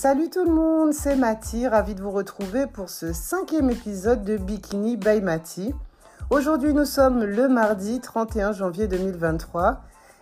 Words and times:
Salut 0.00 0.30
tout 0.30 0.44
le 0.44 0.52
monde, 0.52 0.92
c'est 0.92 1.16
Mati, 1.16 1.66
ravie 1.66 1.96
de 1.96 2.02
vous 2.02 2.12
retrouver 2.12 2.68
pour 2.68 2.88
ce 2.88 3.12
cinquième 3.12 3.68
épisode 3.68 4.22
de 4.22 4.36
Bikini 4.36 4.96
by 4.96 5.20
Mati. 5.20 5.74
Aujourd'hui 6.30 6.72
nous 6.72 6.84
sommes 6.84 7.24
le 7.24 7.48
mardi 7.48 7.98
31 7.98 8.52
janvier 8.52 8.86
2023 8.86 9.80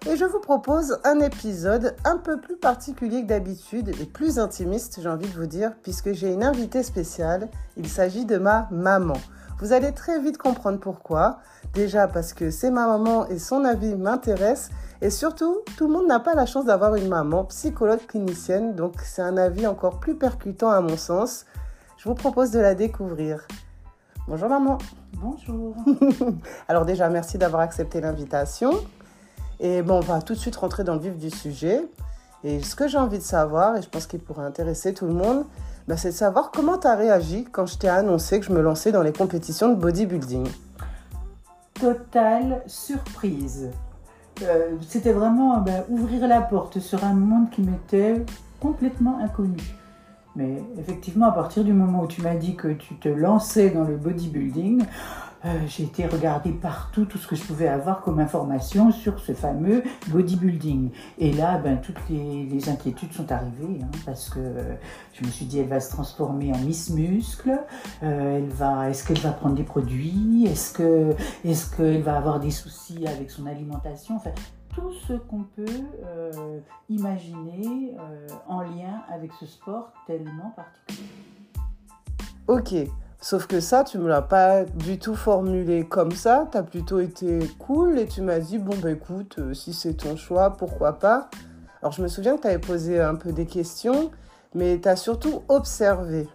et 0.09 0.17
je 0.17 0.25
vous 0.25 0.41
propose 0.41 0.99
un 1.05 1.21
épisode 1.21 1.95
un 2.07 2.17
peu 2.17 2.41
plus 2.41 2.57
particulier 2.57 3.21
que 3.21 3.27
d'habitude 3.27 3.91
et 4.01 4.07
plus 4.07 4.39
intimiste 4.39 4.99
j'ai 5.03 5.11
envie 5.11 5.29
de 5.29 5.39
vous 5.39 5.45
dire 5.45 5.73
puisque 5.83 6.15
j'ai 6.15 6.33
une 6.33 6.43
invitée 6.43 6.83
spéciale, 6.83 7.51
il 7.77 7.87
s'agit 7.87 8.25
de 8.25 8.39
ma 8.39 8.69
maman. 8.71 9.19
Vous 9.59 9.75
allez 9.75 9.93
très 9.93 10.19
vite 10.21 10.39
comprendre 10.39 10.81
pourquoi. 10.81 11.39
Déjà 11.75 12.09
parce 12.09 12.33
que 12.33 12.51
c'est 12.51 12.71
ma 12.71 12.87
maman 12.87 13.27
et 13.27 13.39
son 13.39 13.67
avis 13.67 13.95
m'intéresse. 13.95 14.71
Et 15.03 15.11
surtout, 15.11 15.59
tout 15.77 15.87
le 15.87 15.93
monde 15.93 16.07
n'a 16.07 16.21
pas 16.21 16.35
la 16.35 16.47
chance 16.47 16.65
d'avoir 16.65 16.95
une 16.95 17.09
maman 17.09 17.45
psychologue 17.45 18.05
clinicienne. 18.07 18.75
Donc 18.75 18.95
c'est 19.03 19.23
un 19.23 19.37
avis 19.37 19.67
encore 19.67 20.01
plus 20.01 20.15
percutant 20.15 20.71
à 20.71 20.81
mon 20.81 20.97
sens. 20.97 21.45
Je 21.99 22.09
vous 22.09 22.15
propose 22.15 22.51
de 22.51 22.61
la 22.61 22.75
découvrir. 22.75 23.47
Bonjour 24.29 24.49
maman. 24.49 24.79
Bonjour. 25.19 25.75
Alors 26.69 26.85
déjà, 26.85 27.09
merci 27.09 27.39
d'avoir 27.39 27.63
accepté 27.63 28.01
l'invitation. 28.01 28.73
Et 29.61 29.83
bon, 29.83 29.99
on 29.99 30.01
va 30.01 30.21
tout 30.21 30.35
de 30.35 30.39
suite 30.39 30.57
rentrer 30.57 30.85
dans 30.85 30.95
le 30.95 31.01
vif 31.01 31.17
du 31.17 31.31
sujet. 31.31 31.87
Et 32.45 32.63
ce 32.63 32.75
que 32.77 32.89
j'ai 32.89 32.99
envie 32.99 33.19
de 33.19 33.23
savoir, 33.23 33.77
et 33.77 33.83
je 33.83 33.89
pense 33.89 34.07
qu'il 34.07 34.21
pourrait 34.21 34.45
intéresser 34.45 34.95
tout 34.95 35.07
le 35.07 35.15
monde, 35.15 35.45
bah, 35.89 35.97
c'est 35.97 36.11
de 36.11 36.15
savoir 36.15 36.51
comment 36.51 36.79
tu 36.79 36.87
as 36.87 36.95
réagi 36.95 37.45
quand 37.51 37.67
je 37.67 37.79
t'ai 37.79 37.89
annoncé 37.89 38.41
que 38.41 38.47
je 38.47 38.53
me 38.53 38.61
lançais 38.61 38.93
dans 38.93 39.03
les 39.03 39.13
compétitions 39.13 39.69
de 39.69 39.75
bodybuilding. 39.75 40.47
Totale 41.75 42.63
surprise. 42.67 43.71
Euh, 44.43 44.77
c'était 44.87 45.13
vraiment 45.13 45.59
bah, 45.59 45.85
ouvrir 45.89 46.27
la 46.29 46.41
porte 46.41 46.79
sur 46.79 47.05
un 47.05 47.15
monde 47.15 47.51
qui 47.51 47.63
m'était 47.63 48.25
complètement 48.61 49.19
inconnu. 49.19 49.57
Mais 50.35 50.63
effectivement, 50.79 51.27
à 51.27 51.33
partir 51.33 51.65
du 51.65 51.73
moment 51.73 52.03
où 52.03 52.07
tu 52.07 52.21
m'as 52.21 52.35
dit 52.35 52.57
que 52.57 52.69
tu 52.69 52.95
te 52.97 53.09
lançais 53.09 53.71
dans 53.71 53.85
le 53.85 53.97
bodybuilding, 53.97 54.85
euh, 55.47 55.67
j'ai 55.69 55.85
été 55.85 56.07
regarder 56.07 56.51
partout 56.51 57.05
tout 57.05 57.19
ce 57.19 57.29
que 57.29 57.37
je 57.37 57.45
pouvais 57.45 57.69
avoir 57.69 58.01
comme 58.01 58.19
information 58.19 58.91
sur 58.91 59.21
ce 59.21 59.33
fameux 59.33 59.85
bodybuilding. 60.09 60.91
Et 61.19 61.33
là, 61.33 61.59
ben, 61.59 61.81
toutes 61.81 62.01
les, 62.11 62.69
inquiétudes 62.69 63.13
sont 63.13 63.31
arrivées, 63.31 63.81
hein, 63.83 63.91
parce 64.05 64.29
que 64.29 64.41
je 65.13 65.25
me 65.25 65.31
suis 65.31 65.47
dit, 65.47 65.61
elle 65.61 65.69
va 65.69 65.79
se 65.79 65.91
transformer 65.91 66.53
en 66.53 66.59
Miss 66.59 66.91
Muscle, 66.91 67.61
euh, 68.03 68.89
est-ce 68.89 69.07
qu'elle 69.07 69.21
va 69.21 69.31
prendre 69.31 69.55
des 69.55 69.63
produits, 69.63 70.47
est-ce 70.47 70.73
que, 70.73 71.15
est-ce 71.45 71.77
qu'elle 71.77 72.03
va 72.03 72.17
avoir 72.17 72.41
des 72.41 72.51
soucis 72.51 73.07
avec 73.07 73.31
son 73.31 73.47
alimentation, 73.47 74.17
enfin, 74.17 74.33
tout 74.75 74.93
ce 75.07 75.13
qu'on 75.13 75.45
peut 75.45 75.65
euh, 76.05 76.61
imaginer 76.89 77.95
en 78.49 78.63
lien 78.63 79.03
avec 79.13 79.33
ce 79.35 79.47
sport 79.47 79.93
tellement 80.07 80.51
particulier. 80.57 81.09
Ok, 82.49 82.75
Sauf 83.21 83.47
que 83.47 83.61
ça, 83.61 83.83
tu 83.83 83.99
me 83.99 84.09
l'as 84.09 84.23
pas 84.23 84.65
du 84.65 84.99
tout 84.99 85.17
formulé 85.17 85.85
comme 85.85 86.13
ça. 86.13 86.49
Tu 86.53 86.59
as 86.59 86.63
plutôt 86.63 87.01
été 87.01 87.41
cool 87.59 87.99
et 87.99 88.07
tu 88.07 88.21
m'as 88.21 88.39
dit 88.39 88.59
bon, 88.59 88.77
bah 88.83 88.91
écoute, 88.91 89.37
euh, 89.39 89.55
si 89.55 89.73
c'est 89.73 89.95
ton 89.95 90.17
choix, 90.17 90.51
pourquoi 90.51 90.99
pas. 90.99 91.29
Alors, 91.83 91.93
je 91.93 92.03
me 92.03 92.09
souviens 92.09 92.37
que 92.37 92.43
tu 92.43 92.49
avais 92.49 92.59
posé 92.59 93.01
un 93.01 93.15
peu 93.15 93.33
des 93.33 93.47
questions, 93.47 94.11
mais 94.55 94.79
tu 94.81 94.89
as 94.89 94.97
surtout 94.97 95.43
observé. 95.49 96.29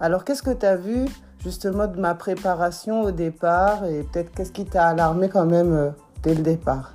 Alors, 0.00 0.24
qu'est-ce 0.24 0.42
que 0.42 0.50
tu 0.50 0.66
as 0.66 0.76
vu 0.76 1.06
justement 1.42 1.86
de 1.86 2.00
ma 2.00 2.14
préparation 2.14 3.02
au 3.02 3.10
départ? 3.10 3.84
Et 3.84 4.04
peut-être 4.04 4.32
qu'est-ce 4.32 4.52
qui 4.52 4.64
t'a 4.64 4.88
alarmé 4.88 5.28
quand 5.28 5.46
même 5.46 5.72
euh, 5.72 5.90
dès 6.22 6.34
le 6.34 6.42
départ? 6.42 6.92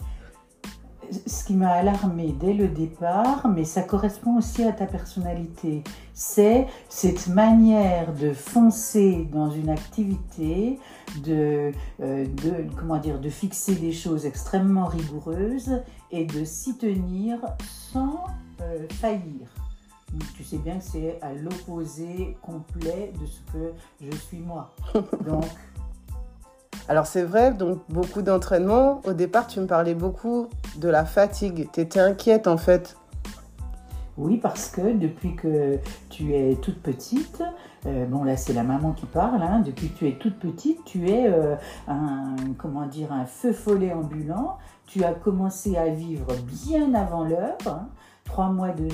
Ce 1.25 1.45
qui 1.45 1.53
m'a 1.53 1.71
alarmé 1.71 2.35
dès 2.39 2.53
le 2.53 2.67
départ, 2.67 3.47
mais 3.47 3.63
ça 3.63 3.81
correspond 3.81 4.37
aussi 4.37 4.63
à 4.63 4.71
ta 4.71 4.85
personnalité, 4.85 5.83
c'est 6.13 6.67
cette 6.89 7.27
manière 7.27 8.13
de 8.13 8.33
foncer 8.33 9.27
dans 9.31 9.49
une 9.49 9.69
activité, 9.69 10.79
de, 11.23 11.71
euh, 12.01 12.25
de, 12.25 12.67
comment 12.77 12.97
dire, 12.97 13.19
de 13.19 13.29
fixer 13.29 13.75
des 13.75 13.91
choses 13.91 14.25
extrêmement 14.25 14.85
rigoureuses 14.85 15.81
et 16.11 16.25
de 16.25 16.45
s'y 16.45 16.77
tenir 16.77 17.39
sans 17.59 18.25
euh, 18.61 18.85
faillir. 18.89 19.47
Tu 20.37 20.43
sais 20.43 20.59
bien 20.59 20.77
que 20.77 20.83
c'est 20.83 21.19
à 21.21 21.33
l'opposé 21.33 22.37
complet 22.41 23.11
de 23.19 23.25
ce 23.25 23.39
que 23.51 23.73
je 23.99 24.15
suis 24.15 24.37
moi. 24.37 24.75
Donc, 25.25 25.45
alors 26.89 27.05
c'est 27.05 27.23
vrai, 27.23 27.53
donc 27.53 27.79
beaucoup 27.89 28.21
d'entraînement. 28.21 29.01
Au 29.05 29.13
départ, 29.13 29.47
tu 29.47 29.59
me 29.61 29.67
parlais 29.67 29.95
beaucoup 29.95 30.49
de 30.77 30.89
la 30.89 31.05
fatigue. 31.05 31.69
Tu 31.71 31.79
étais 31.79 31.99
inquiète 31.99 32.47
en 32.47 32.57
fait. 32.57 32.97
Oui, 34.17 34.37
parce 34.37 34.69
que 34.69 34.93
depuis 34.95 35.35
que 35.35 35.79
tu 36.09 36.35
es 36.35 36.55
toute 36.61 36.81
petite, 36.81 37.41
euh, 37.87 38.05
bon 38.05 38.23
là 38.23 38.37
c'est 38.37 38.53
la 38.53 38.61
maman 38.61 38.91
qui 38.91 39.07
parle, 39.07 39.41
hein, 39.41 39.63
depuis 39.65 39.89
que 39.89 39.97
tu 39.97 40.07
es 40.07 40.17
toute 40.19 40.37
petite, 40.37 40.83
tu 40.85 41.09
es 41.09 41.27
euh, 41.27 41.55
un, 41.87 42.35
comment 42.59 42.85
dire, 42.85 43.11
un 43.11 43.25
feu 43.25 43.53
follet 43.53 43.91
ambulant. 43.91 44.57
Tu 44.85 45.03
as 45.03 45.13
commencé 45.13 45.77
à 45.77 45.87
vivre 45.87 46.27
bien 46.43 46.93
avant 46.93 47.23
l'heure. 47.23 47.57
Hein 47.65 47.87
trois 48.23 48.49
mois 48.49 48.69
de, 48.69 48.87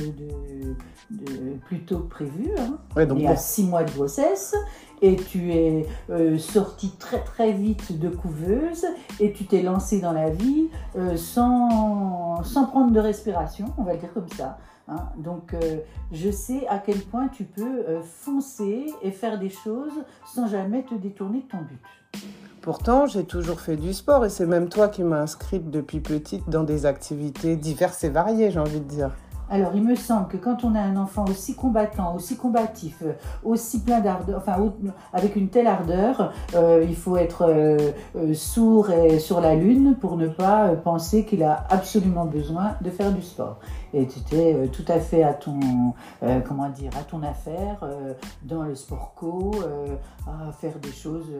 de, 1.11 1.53
plus 1.65 1.79
tôt 1.81 1.99
que 1.99 2.09
prévu, 2.09 2.51
hein, 2.57 2.77
et 3.17 3.27
à 3.27 3.35
six 3.35 3.63
mois 3.63 3.83
de 3.83 3.91
grossesse, 3.91 4.55
et 5.01 5.15
tu 5.15 5.53
es 5.53 5.85
euh, 6.09 6.37
sortie 6.37 6.91
très 6.97 7.23
très 7.23 7.53
vite 7.53 7.99
de 7.99 8.09
couveuse, 8.09 8.85
et 9.19 9.31
tu 9.31 9.45
t'es 9.45 9.61
lancée 9.61 10.01
dans 10.01 10.11
la 10.11 10.29
vie 10.29 10.67
euh, 10.95 11.15
sans, 11.15 12.43
sans 12.43 12.65
prendre 12.65 12.91
de 12.91 12.99
respiration, 12.99 13.73
on 13.77 13.83
va 13.83 13.93
le 13.93 13.99
dire 13.99 14.13
comme 14.13 14.29
ça. 14.29 14.57
Hein. 14.87 15.09
Donc 15.17 15.53
euh, 15.53 15.77
je 16.11 16.31
sais 16.31 16.67
à 16.67 16.79
quel 16.79 16.99
point 16.99 17.27
tu 17.27 17.43
peux 17.43 17.85
foncer 18.03 18.87
et 19.03 19.11
faire 19.11 19.39
des 19.39 19.49
choses 19.49 20.03
sans 20.25 20.47
jamais 20.47 20.83
te 20.83 20.95
détourner 20.95 21.41
de 21.41 21.47
ton 21.47 21.61
but. 21.61 21.81
Pourtant, 22.61 23.07
j'ai 23.07 23.23
toujours 23.23 23.61
fait 23.61 23.77
du 23.77 23.93
sport 23.93 24.25
et 24.25 24.29
c'est 24.29 24.45
même 24.45 24.67
toi 24.67 24.89
qui 24.89 25.03
m'as 25.03 25.21
inscrite 25.21 25.71
depuis 25.71 26.01
petite 26.01 26.49
dans 26.49 26.63
des 26.63 26.85
activités 26.85 27.55
diverses 27.55 28.03
et 28.03 28.09
variées, 28.09 28.51
j'ai 28.51 28.59
envie 28.59 28.81
de 28.81 28.85
dire. 28.85 29.11
Alors, 29.51 29.71
il 29.73 29.83
me 29.83 29.95
semble 29.95 30.27
que 30.27 30.37
quand 30.37 30.63
on 30.63 30.75
a 30.75 30.79
un 30.79 30.95
enfant 30.95 31.25
aussi 31.25 31.55
combattant, 31.55 32.15
aussi 32.15 32.37
combatif, 32.37 33.01
euh, 33.01 33.13
aussi 33.43 33.81
plein 33.81 33.99
d'ardeur, 33.99 34.37
enfin, 34.37 34.57
avec 35.11 35.35
une 35.35 35.49
telle 35.49 35.65
ardeur, 35.65 36.33
euh, 36.53 36.85
il 36.87 36.95
faut 36.95 37.17
être 37.17 37.47
euh, 37.49 38.33
sourd 38.35 38.91
et 38.91 39.17
sur 39.17 39.41
la 39.41 39.55
lune 39.55 39.95
pour 39.99 40.17
ne 40.17 40.27
pas 40.27 40.75
penser 40.75 41.25
qu'il 41.25 41.41
a 41.41 41.65
absolument 41.71 42.25
besoin 42.25 42.75
de 42.81 42.91
faire 42.91 43.11
du 43.11 43.23
sport. 43.23 43.59
Et 43.93 44.05
tu 44.05 44.19
étais 44.19 44.67
tout 44.67 44.85
à 44.87 44.99
fait 44.99 45.23
à 45.23 45.33
ton, 45.33 45.59
comment 46.47 46.69
dire, 46.69 46.91
à 46.99 47.01
ton 47.01 47.23
affaire 47.23 47.83
dans 48.43 48.61
le 48.61 48.75
sport 48.75 49.13
co, 49.15 49.51
à 50.27 50.51
faire 50.51 50.77
des 50.77 50.91
choses 50.91 51.31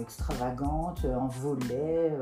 extravagantes, 0.00 1.04
en 1.04 1.26
volet, 1.26 2.12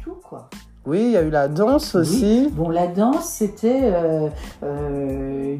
tout 0.00 0.18
quoi. 0.22 0.50
Oui, 0.86 1.00
il 1.00 1.10
y 1.10 1.16
a 1.16 1.22
eu 1.22 1.30
la 1.30 1.48
danse 1.48 1.96
aussi. 1.96 2.48
Bon, 2.52 2.68
la 2.68 2.86
danse, 2.86 3.28
c'était. 3.28 3.90
Euh, 3.92 4.28
euh, 4.62 5.56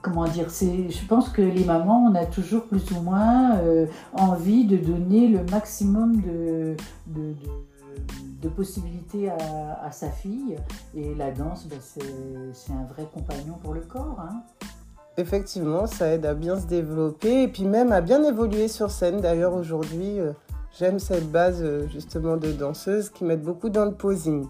comment 0.00 0.24
dire 0.24 0.46
Je 0.48 1.06
pense 1.06 1.28
que 1.28 1.42
les 1.42 1.64
mamans, 1.64 2.10
on 2.10 2.14
a 2.14 2.24
toujours 2.24 2.64
plus 2.64 2.90
ou 2.92 3.02
moins 3.02 3.58
euh, 3.58 3.86
envie 4.14 4.64
de 4.64 4.78
donner 4.78 5.28
le 5.28 5.44
maximum 5.50 6.22
de, 6.22 6.74
de, 7.06 8.48
possibilités 8.48 9.28
à, 9.28 9.92
sa 9.92 10.08
fille. 10.08 10.56
Et 10.96 11.14
la 11.14 11.30
danse, 11.30 11.66
ben, 11.66 11.78
c'est 11.82 12.72
un 12.72 12.86
vrai 12.94 13.06
compagnon 13.12 13.58
pour 13.62 13.74
le 13.74 13.82
corps. 13.82 14.20
Hein. 14.20 14.40
Effectivement, 15.18 15.86
ça 15.86 16.08
aide 16.14 16.24
à 16.24 16.32
bien 16.32 16.58
se 16.58 16.66
développer 16.66 17.42
et 17.42 17.48
puis 17.48 17.64
même 17.64 17.92
à 17.92 18.00
bien 18.00 18.24
évoluer 18.24 18.68
sur 18.68 18.90
scène. 18.90 19.20
D'ailleurs, 19.20 19.52
aujourd'hui. 19.52 20.18
J'aime 20.76 20.98
cette 20.98 21.30
base 21.30 21.60
euh, 21.62 21.88
justement 21.88 22.36
de 22.36 22.52
danseuse 22.52 23.10
qui 23.10 23.24
mettent 23.24 23.42
beaucoup 23.42 23.68
dans 23.68 23.84
le 23.84 23.94
posing. 23.94 24.46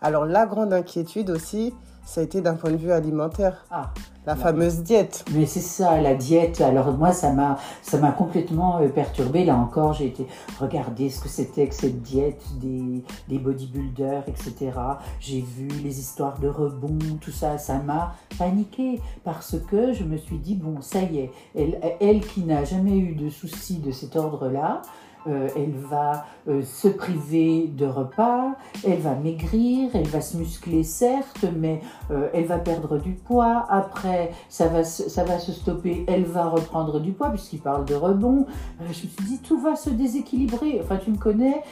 Alors 0.00 0.24
la 0.24 0.46
grande 0.46 0.72
inquiétude 0.72 1.30
aussi, 1.30 1.74
ça 2.04 2.22
a 2.22 2.24
été 2.24 2.40
d'un 2.40 2.54
point 2.54 2.70
de 2.70 2.76
vue 2.76 2.90
alimentaire. 2.90 3.66
Ah, 3.70 3.92
la 4.24 4.34
fameuse 4.34 4.82
diète. 4.82 5.24
Mais 5.34 5.44
c'est 5.44 5.60
ça, 5.60 6.00
la 6.00 6.14
diète. 6.14 6.60
Alors 6.62 6.96
moi, 6.96 7.12
ça 7.12 7.32
m'a, 7.32 7.58
ça 7.82 7.98
m'a 7.98 8.12
complètement 8.12 8.78
euh, 8.78 8.88
perturbée. 8.88 9.44
Là 9.44 9.56
encore, 9.56 9.92
j'ai 9.92 10.06
été 10.06 10.26
regarder 10.58 11.10
ce 11.10 11.20
que 11.20 11.28
c'était 11.28 11.68
que 11.68 11.74
cette 11.74 12.00
diète 12.00 12.42
des, 12.60 13.04
des 13.28 13.38
bodybuilders, 13.38 14.24
etc. 14.26 14.72
J'ai 15.20 15.42
vu 15.42 15.68
les 15.68 16.00
histoires 16.00 16.38
de 16.40 16.48
rebond, 16.48 16.98
tout 17.20 17.30
ça. 17.30 17.58
Ça 17.58 17.78
m'a 17.78 18.14
paniqué 18.38 19.00
parce 19.24 19.56
que 19.70 19.92
je 19.92 20.04
me 20.04 20.16
suis 20.16 20.38
dit 20.38 20.54
bon, 20.54 20.80
ça 20.80 21.02
y 21.02 21.18
est, 21.18 21.30
elle, 21.54 21.78
elle 22.00 22.20
qui 22.20 22.42
n'a 22.44 22.64
jamais 22.64 22.96
eu 22.96 23.14
de 23.14 23.28
soucis 23.28 23.78
de 23.78 23.90
cet 23.90 24.16
ordre-là. 24.16 24.80
Euh, 25.28 25.48
elle 25.56 25.74
va 25.74 26.24
euh, 26.48 26.62
se 26.62 26.88
priver 26.88 27.66
de 27.68 27.86
repas, 27.86 28.54
elle 28.86 29.00
va 29.00 29.14
maigrir, 29.14 29.90
elle 29.94 30.06
va 30.06 30.20
se 30.20 30.36
muscler 30.36 30.82
certes, 30.82 31.44
mais 31.56 31.80
euh, 32.10 32.28
elle 32.32 32.46
va 32.46 32.58
perdre 32.58 32.98
du 32.98 33.12
poids. 33.12 33.66
Après, 33.68 34.30
ça 34.48 34.68
va, 34.68 34.84
ça 34.84 35.24
va 35.24 35.38
se 35.38 35.52
stopper, 35.52 36.04
elle 36.08 36.24
va 36.24 36.46
reprendre 36.46 37.00
du 37.00 37.12
poids 37.12 37.30
puisqu'il 37.30 37.60
parle 37.60 37.84
de 37.84 37.94
rebond. 37.94 38.46
je 38.80 38.88
me 38.88 38.92
suis 38.92 39.08
dit, 39.26 39.38
tout 39.38 39.60
va 39.60 39.76
se 39.76 39.90
déséquilibrer. 39.90 40.80
Enfin, 40.82 40.96
tu 40.96 41.10
me 41.10 41.18
connais. 41.18 41.62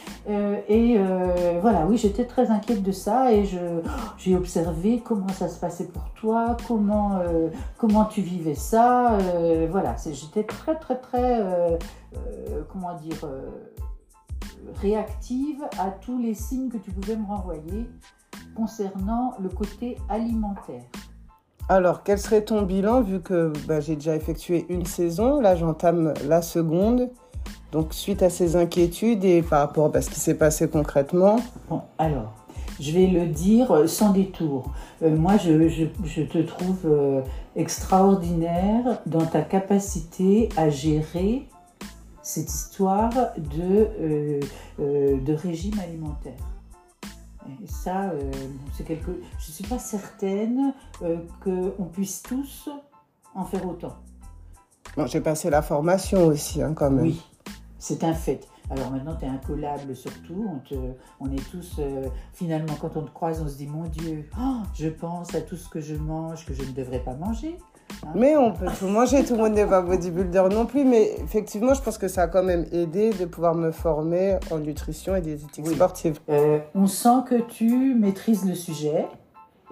et 0.68 0.98
voilà, 1.60 1.86
oui, 1.86 1.96
j'étais 1.96 2.24
très 2.24 2.50
inquiète 2.50 2.82
de 2.82 2.92
ça 2.92 3.32
et 3.32 3.44
j'ai 4.18 4.36
observé 4.36 5.00
comment 5.04 5.28
ça 5.28 5.48
se 5.48 5.58
passait 5.58 5.86
pour 5.86 6.10
toi, 6.14 6.56
comment, 6.66 7.20
comment 7.78 8.04
tu 8.04 8.20
vivais 8.20 8.54
ça. 8.54 9.18
voilà, 9.70 9.96
j'étais 10.04 10.44
très, 10.44 10.74
très, 10.76 10.96
très 10.96 11.42
comment 12.68 12.94
dire, 12.94 13.24
euh, 13.24 13.48
réactive 14.80 15.62
à 15.78 15.90
tous 15.90 16.18
les 16.18 16.34
signes 16.34 16.68
que 16.68 16.78
tu 16.78 16.90
pouvais 16.90 17.16
me 17.16 17.26
renvoyer 17.26 17.88
concernant 18.54 19.34
le 19.40 19.48
côté 19.48 19.96
alimentaire. 20.08 20.82
Alors, 21.68 22.02
quel 22.04 22.18
serait 22.18 22.42
ton 22.42 22.62
bilan 22.62 23.00
vu 23.00 23.20
que 23.20 23.52
bah, 23.66 23.80
j'ai 23.80 23.96
déjà 23.96 24.14
effectué 24.14 24.66
une 24.68 24.86
saison, 24.86 25.40
là 25.40 25.56
j'entame 25.56 26.14
la 26.26 26.42
seconde. 26.42 27.10
Donc, 27.72 27.92
suite 27.92 28.22
à 28.22 28.30
ces 28.30 28.56
inquiétudes 28.56 29.24
et 29.24 29.42
par 29.42 29.60
rapport 29.60 29.90
à 29.94 30.00
ce 30.00 30.10
qui 30.10 30.20
s'est 30.20 30.36
passé 30.36 30.68
concrètement? 30.68 31.36
Bon, 31.68 31.82
alors, 31.98 32.32
je 32.78 32.92
vais 32.92 33.06
le 33.08 33.26
dire 33.26 33.88
sans 33.88 34.12
détour. 34.12 34.72
Euh, 35.02 35.16
moi, 35.16 35.36
je, 35.36 36.24
te 36.24 36.38
trouve 36.38 37.22
extraordinaire 37.56 39.00
dans 39.06 39.26
ta 39.26 39.42
capacité 39.42 40.48
à 40.56 40.70
gérer 40.70 41.48
cette 42.26 42.52
histoire 42.52 43.12
de, 43.38 43.88
euh, 44.00 44.40
euh, 44.80 45.20
de 45.20 45.32
régime 45.32 45.78
alimentaire. 45.78 46.34
Et 47.62 47.68
ça, 47.68 48.10
euh, 48.10 48.32
c'est 48.76 48.82
quelque. 48.82 49.12
Je 49.38 49.48
ne 49.48 49.52
suis 49.52 49.64
pas 49.64 49.78
certaine 49.78 50.74
qu'on 51.40 51.84
puisse 51.84 52.22
tous 52.22 52.68
en 53.32 53.44
faire 53.44 53.64
autant. 53.68 53.94
J'ai 55.06 55.20
passé 55.20 55.50
la 55.50 55.62
formation 55.62 56.26
aussi, 56.26 56.60
hein, 56.60 56.74
quand 56.74 56.90
même. 56.90 57.04
Oui, 57.04 57.22
c'est 57.78 58.02
un 58.02 58.14
fait. 58.14 58.48
Alors 58.70 58.90
maintenant, 58.90 59.14
tu 59.14 59.24
es 59.24 59.28
incollable 59.28 59.94
surtout. 59.94 60.60
On, 60.72 60.96
on 61.20 61.30
est 61.30 61.50
tous, 61.52 61.80
finalement, 62.32 62.74
quand 62.80 62.96
on 62.96 63.02
te 63.02 63.10
croise, 63.10 63.40
on 63.40 63.48
se 63.48 63.56
dit, 63.56 63.68
mon 63.68 63.84
Dieu, 63.84 64.28
oh, 64.36 64.62
je 64.74 64.88
pense 64.88 65.32
à 65.36 65.42
tout 65.42 65.56
ce 65.56 65.68
que 65.68 65.80
je 65.80 65.94
mange, 65.94 66.44
que 66.44 66.54
je 66.54 66.64
ne 66.64 66.72
devrais 66.72 66.98
pas 66.98 67.14
manger. 67.14 67.56
Mais 68.14 68.36
on 68.36 68.52
peut 68.52 68.66
tout 68.78 68.86
manger, 68.86 69.24
tout 69.24 69.34
le 69.34 69.40
monde 69.40 69.52
n'est 69.54 69.66
pas 69.66 69.82
bodybuilder 69.82 70.44
non 70.50 70.66
plus. 70.66 70.84
Mais 70.84 71.12
effectivement, 71.22 71.74
je 71.74 71.82
pense 71.82 71.98
que 71.98 72.08
ça 72.08 72.22
a 72.22 72.26
quand 72.28 72.42
même 72.42 72.64
aidé 72.72 73.10
de 73.10 73.24
pouvoir 73.24 73.54
me 73.54 73.70
former 73.72 74.38
en 74.50 74.58
nutrition 74.58 75.16
et 75.16 75.20
diététique 75.20 75.66
sportive. 75.66 76.20
Euh, 76.28 76.58
on 76.74 76.86
sent 76.86 77.24
que 77.28 77.40
tu 77.42 77.94
maîtrises 77.94 78.46
le 78.48 78.54
sujet. 78.54 79.06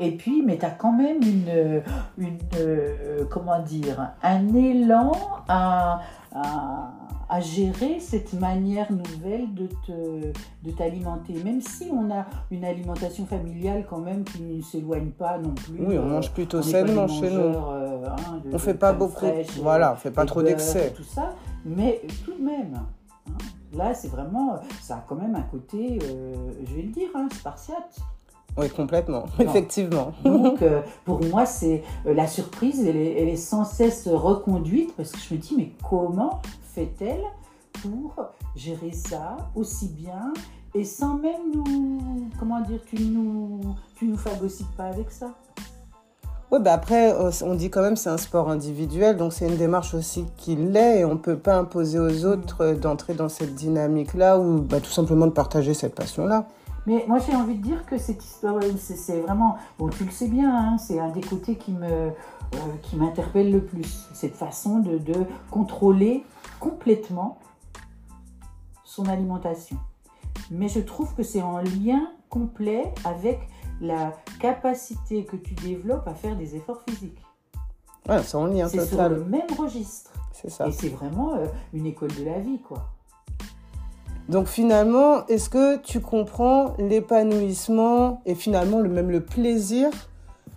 Et 0.00 0.10
puis, 0.16 0.42
mais 0.42 0.58
tu 0.58 0.64
as 0.64 0.70
quand 0.70 0.92
même 0.92 1.22
une, 1.22 1.82
une 2.18 2.38
euh, 2.58 3.24
comment 3.30 3.60
dire, 3.62 4.12
un 4.24 4.54
élan 4.54 5.12
à, 5.46 6.00
à 6.34 6.90
à 7.28 7.40
gérer 7.40 7.98
cette 8.00 8.32
manière 8.34 8.92
nouvelle 8.92 9.52
de, 9.54 9.66
te, 9.86 10.32
de 10.62 10.70
t'alimenter, 10.76 11.34
même 11.44 11.60
si 11.60 11.88
on 11.92 12.10
a 12.12 12.26
une 12.50 12.64
alimentation 12.64 13.26
familiale 13.26 13.84
quand 13.88 13.98
même 13.98 14.24
qui 14.24 14.42
ne 14.42 14.60
s'éloigne 14.62 15.10
pas 15.10 15.38
non 15.38 15.54
plus. 15.54 15.84
Oui, 15.84 15.98
on 15.98 16.06
mange 16.06 16.30
plutôt 16.32 16.62
sainement 16.62 17.08
chez 17.08 17.30
nous. 17.30 17.40
Euh, 17.40 17.83
hein, 18.12 18.40
on 18.52 18.58
fait 18.58 18.74
pas 18.74 18.92
beaucoup, 18.92 19.26
voilà, 19.60 19.92
on 19.92 19.96
fait 19.96 20.10
pas 20.10 20.24
trop 20.24 20.42
d'excès. 20.42 20.92
Tout 20.96 21.04
ça, 21.04 21.34
mais 21.64 22.02
tout 22.24 22.32
de 22.32 22.42
même. 22.42 22.74
Hein, 22.74 23.32
là, 23.72 23.94
c'est 23.94 24.08
vraiment, 24.08 24.60
ça 24.80 24.96
a 24.96 25.04
quand 25.06 25.16
même 25.16 25.34
un 25.34 25.42
côté, 25.42 25.98
euh, 26.02 26.34
je 26.64 26.74
vais 26.74 26.82
le 26.82 26.88
dire, 26.90 27.08
hein, 27.14 27.28
spartiate. 27.32 27.98
Oui, 28.56 28.68
complètement, 28.70 29.24
effectivement. 29.38 30.12
Donc, 30.24 30.62
euh, 30.62 30.82
pour 31.04 31.24
moi, 31.24 31.44
c'est 31.44 31.82
la 32.04 32.26
surprise, 32.26 32.86
elle 32.86 32.96
est, 32.96 33.20
elle 33.20 33.28
est, 33.28 33.36
sans 33.36 33.64
cesse 33.64 34.06
reconduite 34.06 34.94
parce 34.96 35.10
que 35.10 35.18
je 35.18 35.34
me 35.34 35.40
dis, 35.40 35.54
mais 35.56 35.72
comment 35.88 36.40
fait-elle 36.62 37.22
pour 37.82 38.14
gérer 38.54 38.92
ça 38.92 39.36
aussi 39.56 39.88
bien 39.88 40.32
et 40.74 40.84
sans 40.84 41.18
même 41.18 41.52
nous, 41.52 42.28
comment 42.38 42.60
dire, 42.60 42.80
tu 42.86 42.96
nous, 42.96 43.60
tu 43.96 44.06
nous 44.06 44.16
phagocytes 44.16 44.70
pas 44.76 44.86
avec 44.86 45.10
ça? 45.10 45.34
Oui, 46.54 46.60
bah 46.62 46.72
après, 46.72 47.12
euh, 47.12 47.30
on 47.42 47.54
dit 47.54 47.68
quand 47.68 47.82
même 47.82 47.96
c'est 47.96 48.10
un 48.10 48.18
sport 48.18 48.48
individuel, 48.48 49.16
donc 49.16 49.32
c'est 49.32 49.48
une 49.48 49.56
démarche 49.56 49.94
aussi 49.94 50.24
qui 50.36 50.54
l'est 50.54 51.00
et 51.00 51.04
on 51.04 51.14
ne 51.14 51.18
peut 51.18 51.36
pas 51.36 51.56
imposer 51.56 51.98
aux 51.98 52.24
autres 52.26 52.62
euh, 52.62 52.74
d'entrer 52.74 53.14
dans 53.14 53.28
cette 53.28 53.54
dynamique-là 53.54 54.38
ou 54.38 54.60
bah, 54.60 54.80
tout 54.80 54.90
simplement 54.90 55.26
de 55.26 55.32
partager 55.32 55.74
cette 55.74 55.94
passion-là. 55.94 56.46
Mais 56.86 57.04
moi 57.08 57.18
j'ai 57.18 57.34
envie 57.34 57.56
de 57.56 57.62
dire 57.62 57.84
que 57.86 57.98
cette 57.98 58.22
histoire, 58.22 58.60
c'est 58.76 59.20
vraiment, 59.20 59.56
bon 59.78 59.88
tu 59.88 60.04
le 60.04 60.12
sais 60.12 60.28
bien, 60.28 60.54
hein, 60.54 60.78
c'est 60.78 61.00
un 61.00 61.08
des 61.08 61.22
côtés 61.22 61.56
qui 61.56 61.72
me, 61.72 61.86
euh, 61.86 62.12
m'interpelle 62.96 63.50
le 63.50 63.60
plus, 63.60 64.06
cette 64.12 64.36
façon 64.36 64.78
de, 64.78 64.98
de 64.98 65.24
contrôler 65.50 66.24
complètement 66.60 67.38
son 68.84 69.06
alimentation. 69.06 69.76
Mais 70.52 70.68
je 70.68 70.80
trouve 70.80 71.14
que 71.14 71.24
c'est 71.24 71.42
en 71.42 71.58
lien 71.58 72.10
complet 72.28 72.92
avec 73.04 73.40
la 73.80 74.12
capacité 74.40 75.24
que 75.24 75.36
tu 75.36 75.54
développes 75.54 76.06
à 76.06 76.14
faire 76.14 76.36
des 76.36 76.56
efforts 76.56 76.82
physiques. 76.88 77.20
Ouais, 78.08 78.22
c'est 78.22 78.36
en 78.36 78.46
lien 78.46 78.68
sur 78.68 79.08
le 79.08 79.24
même 79.24 79.50
registre. 79.58 80.12
C'est 80.32 80.50
ça. 80.50 80.68
Et 80.68 80.72
c'est 80.72 80.88
vraiment 80.88 81.34
euh, 81.34 81.46
une 81.72 81.86
école 81.86 82.14
de 82.14 82.24
la 82.24 82.38
vie, 82.38 82.60
quoi. 82.60 82.90
Donc 84.28 84.46
finalement, 84.46 85.26
est-ce 85.26 85.50
que 85.50 85.76
tu 85.78 86.00
comprends 86.00 86.74
l'épanouissement 86.78 88.22
et 88.24 88.34
finalement 88.34 88.80
le 88.80 88.88
même 88.88 89.10
le 89.10 89.22
plaisir 89.22 89.90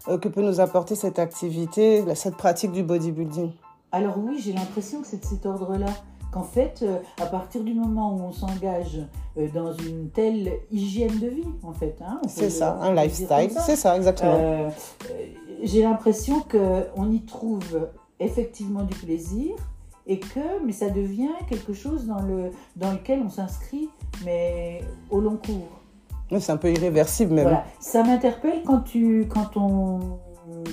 euh, 0.08 0.18
que 0.18 0.30
peut 0.30 0.42
nous 0.42 0.62
apporter 0.62 0.96
cette 0.96 1.20
activité, 1.20 2.04
cette 2.16 2.38
pratique 2.38 2.72
du 2.72 2.84
bodybuilding? 2.84 3.52
Alors 3.92 4.18
oui, 4.20 4.40
j'ai 4.40 4.54
l'impression 4.54 5.02
que 5.02 5.08
c'est 5.08 5.20
de 5.20 5.26
cet 5.26 5.46
ordre-là. 5.46 5.88
Qu'en 6.32 6.44
fait, 6.44 6.80
euh, 6.82 6.98
à 7.22 7.26
partir 7.26 7.64
du 7.64 7.74
moment 7.74 8.14
où 8.14 8.22
on 8.22 8.32
s'engage 8.32 9.00
euh, 9.38 9.48
dans 9.54 9.74
une 9.74 10.10
telle 10.10 10.52
hygiène 10.72 11.20
de 11.20 11.28
vie, 11.28 11.48
en 11.64 11.74
fait, 11.74 11.98
hein, 12.02 12.20
c'est 12.28 12.50
ça, 12.50 12.78
un 12.82 12.94
lifestyle, 12.94 13.52
c'est 13.52 13.76
ça, 13.76 13.96
exactement. 13.96 14.38
Euh, 14.38 14.70
j'ai 15.64 15.84
l'impression 15.84 16.42
qu'on 16.42 17.12
y 17.12 17.22
trouve 17.22 17.88
effectivement 18.20 18.84
du 18.84 18.96
plaisir 18.96 19.56
et 20.06 20.20
que, 20.20 20.64
mais 20.66 20.74
ça 20.74 20.90
devient 20.90 21.30
quelque 21.50 21.74
chose 21.74 22.06
dans, 22.06 22.22
le, 22.22 22.52
dans 22.76 22.92
lequel 22.92 23.22
on 23.26 23.30
s'inscrit, 23.30 23.90
mais 24.26 24.82
au 25.10 25.20
long 25.20 25.38
cours. 25.38 26.40
C'est 26.40 26.52
un 26.52 26.58
peu 26.58 26.72
irréversible 26.72 27.34
même. 27.34 27.44
Voilà. 27.44 27.66
Ça 27.80 28.04
m'interpelle 28.04 28.64
quand, 28.66 28.82
tu, 28.82 29.28
quand 29.30 29.56
on 29.56 30.20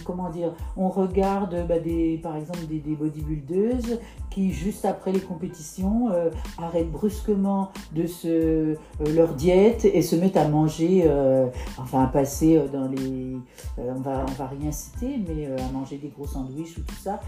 comment 0.04 0.30
dire, 0.30 0.52
on 0.76 0.88
regarde 0.88 1.66
bah, 1.66 1.78
des, 1.78 2.18
par 2.22 2.36
exemple 2.36 2.66
des, 2.66 2.78
des 2.78 2.94
bodybuildeuses 2.94 3.98
qui 4.30 4.52
juste 4.52 4.84
après 4.84 5.12
les 5.12 5.20
compétitions 5.20 6.10
euh, 6.10 6.30
arrêtent 6.58 6.90
brusquement 6.90 7.70
de 7.92 8.06
se, 8.06 8.28
euh, 8.28 8.76
leur 9.14 9.34
diète 9.34 9.84
et 9.84 10.02
se 10.02 10.16
mettent 10.16 10.36
à 10.36 10.48
manger, 10.48 11.04
euh, 11.06 11.46
enfin 11.78 12.04
à 12.04 12.06
passer 12.06 12.60
dans 12.72 12.88
les, 12.88 13.36
on 13.78 14.00
va, 14.00 14.24
on 14.28 14.32
va 14.32 14.46
rien 14.48 14.72
citer, 14.72 15.20
mais 15.26 15.46
à 15.46 15.72
manger 15.72 15.98
des 15.98 16.08
gros 16.08 16.26
sandwichs 16.26 16.78
ou 16.78 16.80
tout 16.82 16.96
ça. 17.02 17.20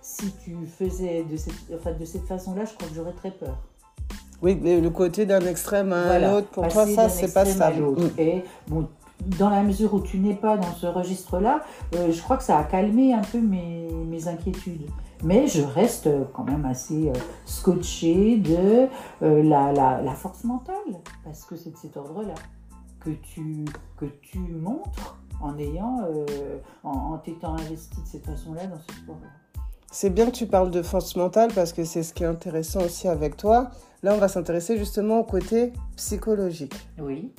si 0.00 0.32
tu 0.44 0.56
faisais 0.66 1.24
de 1.30 1.36
cette, 1.36 1.54
enfin, 1.74 1.92
de 1.92 2.04
cette 2.04 2.26
façon-là, 2.26 2.64
je 2.64 2.74
crois 2.74 2.88
que 2.88 2.94
j'aurais 2.94 3.12
très 3.12 3.30
peur. 3.30 3.56
Oui, 4.42 4.58
le 4.62 4.90
côté 4.90 5.24
d'un 5.24 5.40
extrême 5.40 5.92
à 5.92 6.12
un 6.12 6.34
autre, 6.34 6.48
pour 6.48 6.68
toi, 6.68 6.86
ça, 6.86 7.08
c'est 7.08 7.32
pas 7.32 7.44
ça. 7.44 7.72
Et 8.18 8.42
bon, 8.68 8.88
dans 9.38 9.50
la 9.50 9.62
mesure 9.62 9.94
où 9.94 10.00
tu 10.00 10.18
n'es 10.18 10.34
pas 10.34 10.56
dans 10.56 10.72
ce 10.72 10.86
registre-là, 10.86 11.62
euh, 11.94 12.12
je 12.12 12.22
crois 12.22 12.36
que 12.36 12.42
ça 12.42 12.58
a 12.58 12.64
calmé 12.64 13.12
un 13.12 13.22
peu 13.22 13.40
mes, 13.40 14.28
inquiétudes. 14.28 14.88
Mais 15.22 15.46
je 15.46 15.62
reste 15.62 16.08
quand 16.32 16.44
même 16.44 16.64
assez 16.64 17.08
euh, 17.08 17.12
scotché 17.46 18.36
de 18.36 18.88
euh, 19.22 19.42
la, 19.42 20.14
force 20.14 20.44
mentale, 20.44 20.76
parce 21.24 21.44
que 21.44 21.56
c'est 21.56 21.70
de 21.70 21.76
cet 21.76 21.96
ordre-là 21.96 22.34
que 23.00 23.10
tu, 23.10 23.64
que 23.96 24.06
tu 24.22 24.38
montres 24.38 25.18
en 25.40 25.58
ayant, 25.58 26.00
en, 26.84 26.90
en 26.90 27.18
t'étant 27.18 27.54
investi 27.54 28.00
de 28.00 28.06
cette 28.06 28.24
façon-là 28.24 28.66
dans 28.66 28.78
ce 28.78 28.96
sport-là. 29.02 29.28
C'est 29.90 30.10
bien 30.10 30.26
que 30.26 30.32
tu 30.32 30.46
parles 30.46 30.70
de 30.70 30.82
force 30.82 31.14
mentale 31.14 31.52
parce 31.54 31.72
que 31.72 31.84
c'est 31.84 32.02
ce 32.02 32.14
qui 32.14 32.24
est 32.24 32.26
intéressant 32.26 32.80
aussi 32.82 33.06
avec 33.06 33.36
toi. 33.36 33.70
Là, 34.02 34.14
on 34.14 34.18
va 34.18 34.28
s'intéresser 34.28 34.76
justement 34.76 35.20
au 35.20 35.24
côté 35.24 35.72
psychologique. 35.96 36.74
Oui. 36.98 37.32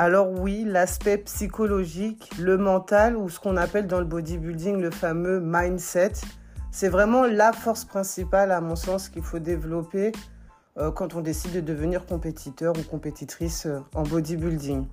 Alors 0.00 0.30
oui, 0.30 0.64
l'aspect 0.64 1.18
psychologique, 1.18 2.30
le 2.38 2.56
mental 2.56 3.16
ou 3.16 3.28
ce 3.28 3.40
qu'on 3.40 3.56
appelle 3.56 3.88
dans 3.88 3.98
le 3.98 4.04
bodybuilding 4.04 4.76
le 4.76 4.92
fameux 4.92 5.40
mindset, 5.40 6.12
c'est 6.70 6.88
vraiment 6.88 7.24
la 7.24 7.52
force 7.52 7.84
principale, 7.84 8.52
à 8.52 8.60
mon 8.60 8.76
sens, 8.76 9.08
qu'il 9.08 9.24
faut 9.24 9.40
développer 9.40 10.12
euh, 10.78 10.92
quand 10.92 11.16
on 11.16 11.20
décide 11.20 11.52
de 11.52 11.60
devenir 11.60 12.06
compétiteur 12.06 12.74
ou 12.78 12.82
compétitrice 12.88 13.66
euh, 13.66 13.80
en 13.92 14.04
bodybuilding. 14.04 14.86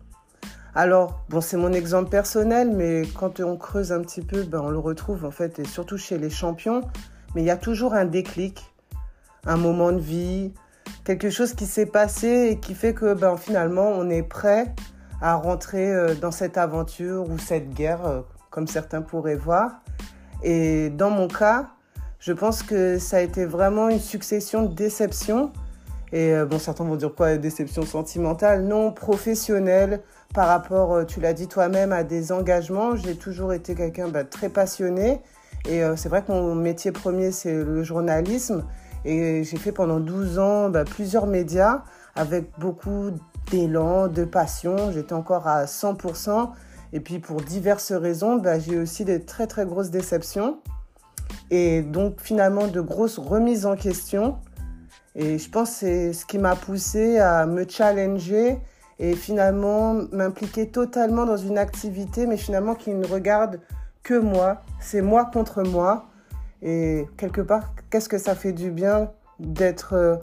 Alors, 0.74 1.24
bon, 1.30 1.40
c'est 1.40 1.58
mon 1.58 1.72
exemple 1.72 2.10
personnel, 2.10 2.72
mais 2.76 3.04
quand 3.14 3.40
on 3.42 3.58
creuse 3.58 3.92
un 3.92 4.02
petit 4.02 4.24
peu, 4.24 4.42
ben, 4.42 4.62
on 4.62 4.72
le 4.72 4.80
retrouve 4.80 5.24
en 5.24 5.30
fait, 5.30 5.60
et 5.60 5.66
surtout 5.66 6.00
chez 6.00 6.18
les 6.18 6.32
champions. 6.32 6.82
Mais 7.36 7.44
il 7.44 7.46
y 7.46 7.52
a 7.52 7.58
toujours 7.58 7.94
un 7.94 8.06
déclic, 8.06 8.74
un 9.46 9.58
moment 9.58 9.92
de 9.92 10.00
vie, 10.00 10.52
quelque 11.04 11.30
chose 11.30 11.54
qui 11.54 11.68
s'est 11.68 11.86
passé 11.86 12.48
et 12.50 12.60
qui 12.60 12.74
fait 12.74 12.96
que 12.96 13.14
ben, 13.14 13.38
finalement, 13.38 13.90
on 13.90 14.10
est 14.10 14.24
prêt 14.24 14.74
à 15.22 15.36
rentrer 15.36 15.94
euh, 15.94 16.16
dans 16.16 16.32
cette 16.32 16.58
aventure 16.58 17.30
ou 17.30 17.38
cette 17.38 17.74
guerre, 17.74 18.24
comme 18.50 18.68
certains 18.68 19.02
pourraient 19.02 19.36
voir. 19.36 19.82
Et 20.44 20.90
dans 20.90 21.10
mon 21.10 21.28
cas, 21.28 21.70
je 22.20 22.34
pense 22.34 22.64
que 22.64 22.98
ça 22.98 23.18
a 23.18 23.22
été 23.22 23.46
vraiment 23.46 23.90
une 23.90 24.00
succession 24.00 24.64
de 24.64 24.74
déceptions. 24.74 25.52
Et 26.12 26.34
euh, 26.34 26.46
bon, 26.46 26.60
certains 26.60 26.84
vont 26.84 26.96
dire 26.96 27.14
quoi, 27.14 27.38
déception 27.38 27.84
sentimentale 27.86 28.64
Non, 28.64 28.92
professionnelle, 28.92 30.02
par 30.34 30.48
rapport, 30.48 30.94
euh, 30.94 31.04
tu 31.04 31.20
l'as 31.20 31.34
dit 31.34 31.48
toi-même, 31.48 31.92
à 31.92 32.04
des 32.04 32.32
engagements. 32.32 32.96
J'ai 32.96 33.16
toujours 33.16 33.54
été 33.54 33.76
quelqu'un 33.76 34.08
bah, 34.08 34.24
très 34.24 34.50
passionné. 34.50 35.22
Et 35.68 35.84
euh, 35.84 35.96
c'est 35.96 36.10
vrai 36.10 36.24
que 36.24 36.32
mon 36.32 36.56
métier 36.56 36.92
premier, 36.92 37.32
c'est 37.32 37.54
le 37.54 37.84
journalisme. 37.84 38.66
Et 39.04 39.44
j'ai 39.44 39.58
fait 39.58 39.72
pendant 39.72 40.00
12 40.00 40.40
ans 40.40 40.70
bah, 40.70 40.84
plusieurs 40.84 41.28
médias 41.28 41.84
avec 42.16 42.50
beaucoup 42.58 43.12
d'élan, 43.52 44.08
de 44.08 44.26
passion. 44.26 44.92
J'étais 44.92 45.14
encore 45.14 45.48
à 45.48 45.66
100%. 45.66 46.52
Et 46.94 47.00
puis 47.00 47.20
pour 47.20 47.42
diverses 47.42 47.92
raisons, 47.92 48.38
bah, 48.38 48.60
j'ai 48.60 48.78
aussi 48.78 49.06
des 49.06 49.22
très 49.22 49.48
très 49.48 49.66
grosses 49.66 49.90
déceptions 49.90 50.60
et 51.52 51.82
donc 51.82 52.20
finalement 52.20 52.68
de 52.68 52.82
grosses 52.82 53.20
remises 53.20 53.66
en 53.66 53.76
question. 53.76 54.38
Et 55.16 55.38
je 55.38 55.50
pense 55.50 55.70
que 55.72 55.76
c'est 55.76 56.14
ce 56.14 56.26
qui 56.26 56.38
m'a 56.38 56.56
poussé 56.56 57.20
à 57.20 57.46
me 57.46 57.68
challenger 57.68 58.60
et 59.00 59.16
finalement 59.16 59.94
m'impliquer 60.12 60.70
totalement 60.70 61.26
dans 61.26 61.38
une 61.38 61.58
activité, 61.58 62.28
mais 62.28 62.38
finalement 62.38 62.76
qui 62.76 62.94
ne 62.94 63.06
regarde 63.06 63.60
que 64.04 64.18
moi. 64.18 64.62
C'est 64.80 65.02
moi 65.02 65.26
contre 65.26 65.64
moi. 65.64 66.06
Et 66.62 67.06
quelque 67.18 67.42
part, 67.42 67.74
qu'est-ce 67.90 68.10
que 68.10 68.18
ça 68.18 68.36
fait 68.36 68.54
du 68.54 68.72
bien 68.72 69.12
d'être 69.40 69.94
euh, 69.94 70.16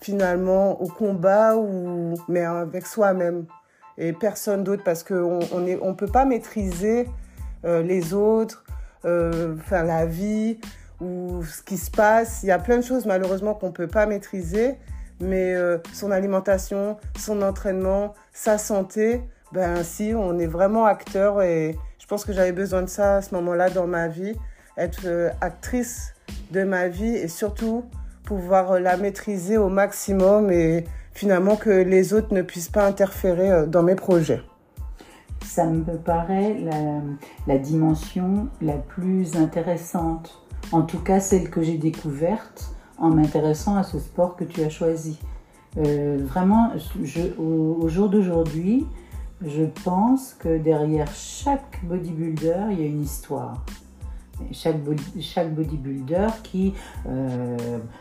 finalement 0.00 0.80
au 0.80 0.86
combat 0.86 1.56
ou 1.56 2.14
mais 2.28 2.44
avec 2.44 2.86
soi-même 2.86 3.46
et 3.98 4.12
personne 4.12 4.64
d'autre 4.64 4.82
parce 4.84 5.02
qu'on 5.02 5.40
on 5.52 5.60
ne 5.60 5.76
on 5.82 5.94
peut 5.94 6.06
pas 6.06 6.24
maîtriser 6.24 7.08
euh, 7.64 7.82
les 7.82 8.14
autres, 8.14 8.64
euh, 9.04 9.56
la 9.70 10.06
vie 10.06 10.58
ou 11.00 11.42
ce 11.44 11.62
qui 11.62 11.76
se 11.76 11.90
passe. 11.90 12.40
Il 12.42 12.46
y 12.46 12.52
a 12.52 12.58
plein 12.58 12.76
de 12.76 12.82
choses 12.82 13.06
malheureusement 13.06 13.54
qu'on 13.54 13.72
peut 13.72 13.88
pas 13.88 14.06
maîtriser, 14.06 14.76
mais 15.20 15.54
euh, 15.54 15.78
son 15.92 16.12
alimentation, 16.12 16.96
son 17.18 17.42
entraînement, 17.42 18.14
sa 18.32 18.56
santé, 18.58 19.22
ben 19.52 19.82
si, 19.82 20.12
on 20.14 20.38
est 20.38 20.46
vraiment 20.46 20.84
acteur 20.84 21.42
et 21.42 21.76
je 21.98 22.06
pense 22.06 22.24
que 22.24 22.32
j'avais 22.32 22.52
besoin 22.52 22.82
de 22.82 22.88
ça 22.88 23.16
à 23.16 23.22
ce 23.22 23.34
moment-là 23.34 23.70
dans 23.70 23.86
ma 23.86 24.06
vie, 24.06 24.36
être 24.76 25.32
actrice 25.40 26.14
de 26.52 26.62
ma 26.62 26.86
vie 26.88 27.16
et 27.16 27.28
surtout 27.28 27.84
pouvoir 28.28 28.78
la 28.78 28.98
maîtriser 28.98 29.56
au 29.56 29.70
maximum 29.70 30.50
et 30.50 30.84
finalement 31.14 31.56
que 31.56 31.70
les 31.70 32.12
autres 32.12 32.34
ne 32.34 32.42
puissent 32.42 32.68
pas 32.68 32.86
interférer 32.86 33.66
dans 33.66 33.82
mes 33.82 33.94
projets. 33.94 34.42
Ça 35.46 35.64
me 35.64 35.96
paraît 35.96 36.54
la, 37.46 37.58
dimension 37.58 38.48
la 38.60 38.74
plus 38.74 39.34
intéressante, 39.34 40.42
en 40.72 40.82
tout 40.82 40.98
cas 40.98 41.20
celle 41.20 41.48
que 41.48 41.62
j'ai 41.62 41.78
découverte 41.78 42.74
en 42.98 43.08
m'intéressant 43.08 43.76
à 43.76 43.82
ce 43.82 43.98
sport 43.98 44.36
que 44.36 44.44
tu 44.44 44.62
as 44.62 44.68
choisi. 44.68 45.18
Euh, 45.78 46.18
vraiment, 46.20 46.72
au, 47.38 47.88
jour 47.88 48.10
d'aujourd'hui, 48.10 48.86
je 49.40 49.64
pense 49.84 50.34
que 50.34 50.58
derrière 50.58 51.10
chaque 51.14 51.82
bodybuilder, 51.82 52.66
il 52.72 52.80
y 52.80 52.82
a 52.82 52.86
une 52.88 53.02
histoire 53.02 53.64
chaque, 54.52 54.76
chaque 55.20 55.54
bodybuilder 55.54 56.28
qui 56.42 56.74
euh, 57.06 57.56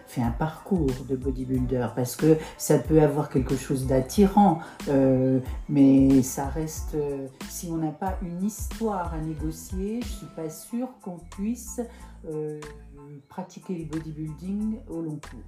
fait 0.08 0.22
un 0.22 0.32
parcours 0.32 0.90
de 1.08 1.16
bodybuilder 1.16 1.88
parce 1.96 2.16
que 2.16 2.38
ça 2.58 2.80
peut 2.80 3.02
avoir 3.02 3.30
quelque 3.30 3.56
chose 3.56 3.88
d'attirant, 3.88 4.60
euh, 4.90 5.40
mais 5.70 6.22
ça 6.22 6.48
reste, 6.48 6.96
euh, 6.96 7.28
si 7.50 7.70
on 7.72 7.78
n'a 7.78 7.92
pas 7.92 8.18
une 8.22 8.44
histoire 8.44 9.14
à 9.14 9.20
négocier, 9.20 10.02
je 10.02 10.08
suis 10.08 10.28
pas 10.36 10.50
sûre 10.50 10.90
qu'on 11.02 11.18
puisse 11.32 11.82
pratiquer 13.30 13.74
le 13.74 13.86
bodybuilding 13.86 14.80
au 14.90 15.02
long 15.02 15.20
cours. 15.30 15.40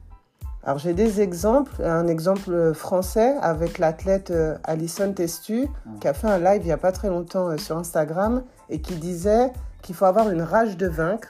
Alors 0.63 0.77
j'ai 0.77 0.93
des 0.93 1.19
exemples, 1.19 1.81
un 1.83 2.07
exemple 2.07 2.73
français 2.73 3.35
avec 3.41 3.79
l'athlète 3.79 4.31
Alison 4.63 5.11
Testu 5.11 5.67
ah. 5.67 5.89
qui 5.99 6.07
a 6.07 6.13
fait 6.13 6.27
un 6.27 6.37
live 6.37 6.61
il 6.61 6.67
n'y 6.67 6.71
a 6.71 6.77
pas 6.77 6.91
très 6.91 7.09
longtemps 7.09 7.57
sur 7.57 7.77
Instagram 7.77 8.43
et 8.69 8.79
qui 8.79 8.95
disait 8.95 9.51
qu'il 9.89 9.95
faut 9.95 10.05
avoir 10.05 10.29
une 10.29 10.43
rage 10.43 10.77
de 10.77 10.85
vaincre. 10.85 11.29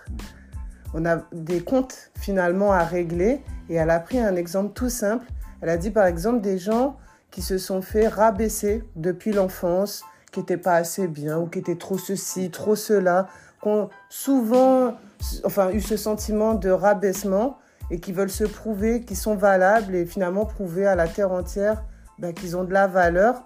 On 0.94 1.06
a 1.06 1.22
des 1.32 1.62
comptes 1.62 2.12
finalement 2.20 2.74
à 2.74 2.84
régler 2.84 3.42
et 3.70 3.75
elle 3.75 3.89
a 3.89 4.01
pris 4.01 4.20
un 4.20 4.36
exemple 4.36 4.74
tout 4.74 4.89
simple. 4.89 5.25
Elle 5.62 5.70
a 5.70 5.78
dit 5.78 5.92
par 5.92 6.06
exemple 6.06 6.42
des 6.42 6.58
gens 6.58 6.98
qui 7.32 7.42
se 7.42 7.58
sont 7.58 7.82
fait 7.82 8.10
rabaisser 8.10 8.84
depuis 8.98 9.32
l'enfance, 9.32 10.04
qui 10.34 10.42
n'étaient 10.42 10.58
pas 10.58 10.75
assez 10.75 11.08
bien 11.08 11.39
ou 11.39 11.46
qui 11.46 11.60
étaient 11.60 11.78
trop 11.78 11.98
ceci, 11.98 12.51
trop 12.51 12.75
cela, 12.75 13.28
qui 13.62 13.70
ont 13.70 13.89
souvent 14.10 14.98
enfin, 15.46 15.72
eu 15.72 15.80
ce 15.80 15.96
sentiment 15.96 16.54
de 16.54 16.70
rabaissement 16.70 17.60
et 17.89 18.01
qui 18.01 18.12
veulent 18.12 18.30
se 18.30 18.44
prouver 18.44 19.06
qu'ils 19.06 19.16
sont 19.16 19.38
valables 19.38 19.96
et 19.96 20.06
finalement 20.06 20.46
prouver 20.46 20.86
à 20.86 20.96
la 20.96 21.08
terre 21.08 21.32
entière 21.32 21.86
ben, 22.18 22.34
qu'ils 22.34 22.58
ont 22.58 22.66
de 22.66 22.74
la 22.74 22.88
valeur 22.88 23.46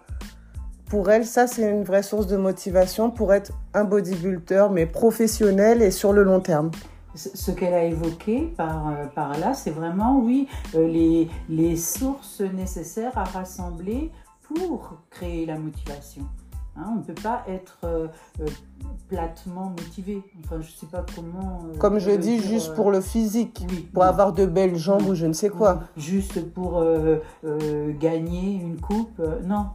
pour 0.93 1.09
elle, 1.09 1.25
ça, 1.25 1.47
c'est 1.47 1.67
une 1.67 1.83
vraie 1.83 2.03
source 2.03 2.27
de 2.27 2.38
motivation 2.38 3.09
pour 3.09 3.33
être 3.33 3.51
un 3.73 3.83
bodybuilder, 3.83 4.67
mais 4.71 4.85
professionnel 4.85 5.81
et 5.81 5.89
sur 5.89 6.13
le 6.13 6.21
long 6.21 6.39
terme. 6.39 6.69
Ce 7.15 7.50
qu'elle 7.50 7.73
a 7.73 7.83
évoqué 7.83 8.53
par, 8.55 8.89
euh, 8.89 9.07
par 9.07 9.35
là, 9.39 9.55
c'est 9.55 9.71
vraiment, 9.71 10.19
oui, 10.19 10.47
euh, 10.75 10.88
les, 10.88 11.29
les 11.50 11.77
sources 11.77 12.41
nécessaires 12.41 13.17
à 13.17 13.23
rassembler 13.23 14.12
pour 14.43 14.93
créer 15.09 15.47
la 15.47 15.57
motivation. 15.57 16.21
Hein, 16.75 16.85
on 16.91 16.95
ne 16.97 17.01
peut 17.01 17.19
pas 17.23 17.43
être 17.47 17.79
euh, 17.85 18.07
platement 19.09 19.71
motivé. 19.71 20.21
Enfin, 20.45 20.62
je 20.62 20.69
sais 20.69 20.85
pas 20.85 21.03
comment. 21.15 21.63
Comme 21.79 21.97
je 21.97 22.12
dis, 22.12 22.39
juste 22.39 22.75
pour 22.75 22.91
le 22.91 23.01
physique, 23.01 23.65
pour 23.93 24.03
avoir 24.03 24.31
de 24.31 24.45
belles 24.45 24.75
jambes 24.75 25.07
ou 25.07 25.15
je 25.15 25.25
ne 25.25 25.33
sais 25.33 25.50
quoi. 25.50 25.85
Juste 25.97 26.53
pour 26.53 26.83
gagner 28.00 28.62
une 28.62 28.79
coupe, 28.79 29.19
non. 29.43 29.65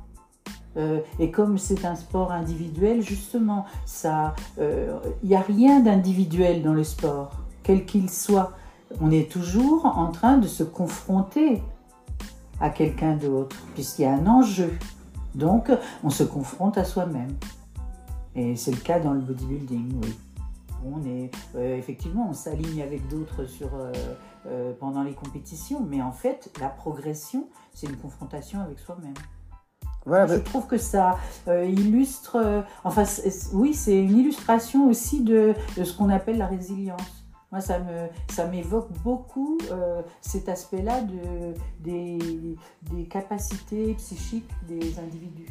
Euh, 0.76 1.00
et 1.18 1.30
comme 1.30 1.58
c'est 1.58 1.84
un 1.84 1.96
sport 1.96 2.32
individuel, 2.32 3.02
justement, 3.02 3.64
ça, 3.86 4.34
il 4.56 4.62
euh, 4.62 4.98
n'y 5.24 5.34
a 5.34 5.40
rien 5.40 5.80
d'individuel 5.80 6.62
dans 6.62 6.74
le 6.74 6.84
sport, 6.84 7.32
quel 7.62 7.84
qu'il 7.84 8.10
soit. 8.10 8.52
On 9.00 9.10
est 9.10 9.30
toujours 9.30 9.86
en 9.86 10.10
train 10.10 10.38
de 10.38 10.46
se 10.46 10.62
confronter 10.62 11.62
à 12.60 12.70
quelqu'un 12.70 13.16
d'autre, 13.16 13.56
puisqu'il 13.74 14.02
y 14.02 14.04
a 14.06 14.14
un 14.14 14.26
enjeu. 14.26 14.72
Donc, 15.34 15.70
on 16.02 16.10
se 16.10 16.24
confronte 16.24 16.78
à 16.78 16.84
soi-même. 16.84 17.36
Et 18.34 18.56
c'est 18.56 18.70
le 18.70 18.78
cas 18.78 18.98
dans 18.98 19.12
le 19.12 19.20
bodybuilding, 19.20 20.00
oui. 20.02 20.18
On 20.86 21.04
est 21.04 21.32
euh, 21.56 21.76
effectivement, 21.76 22.28
on 22.30 22.32
s'aligne 22.32 22.82
avec 22.82 23.08
d'autres 23.08 23.44
sur 23.46 23.70
pendant 24.80 25.02
les 25.02 25.12
compétitions, 25.12 25.84
mais 25.86 26.00
en 26.00 26.12
fait, 26.12 26.50
la 26.58 26.68
progression, 26.68 27.48
c'est 27.74 27.86
une 27.86 27.96
confrontation 27.96 28.62
avec 28.62 28.78
soi-même. 28.78 29.12
Je 30.08 30.38
trouve 30.38 30.66
que 30.66 30.78
ça 30.78 31.18
euh, 31.48 31.64
illustre, 31.64 32.36
euh, 32.36 32.62
enfin 32.84 33.04
oui, 33.52 33.74
c'est 33.74 33.98
une 33.98 34.18
illustration 34.18 34.88
aussi 34.88 35.22
de, 35.22 35.54
ce 35.76 35.92
qu'on 35.96 36.08
appelle 36.08 36.38
la 36.38 36.46
résilience. 36.46 37.24
Moi, 37.50 37.60
ça 37.62 37.78
me, 37.78 38.08
ça 38.30 38.46
m'évoque 38.46 38.92
beaucoup 39.02 39.56
euh, 39.70 40.02
cet 40.20 40.48
aspect-là 40.48 41.00
de, 41.00 41.54
des 41.84 43.04
capacités 43.08 43.94
psychiques 43.94 44.50
des 44.66 44.98
individus. 44.98 45.50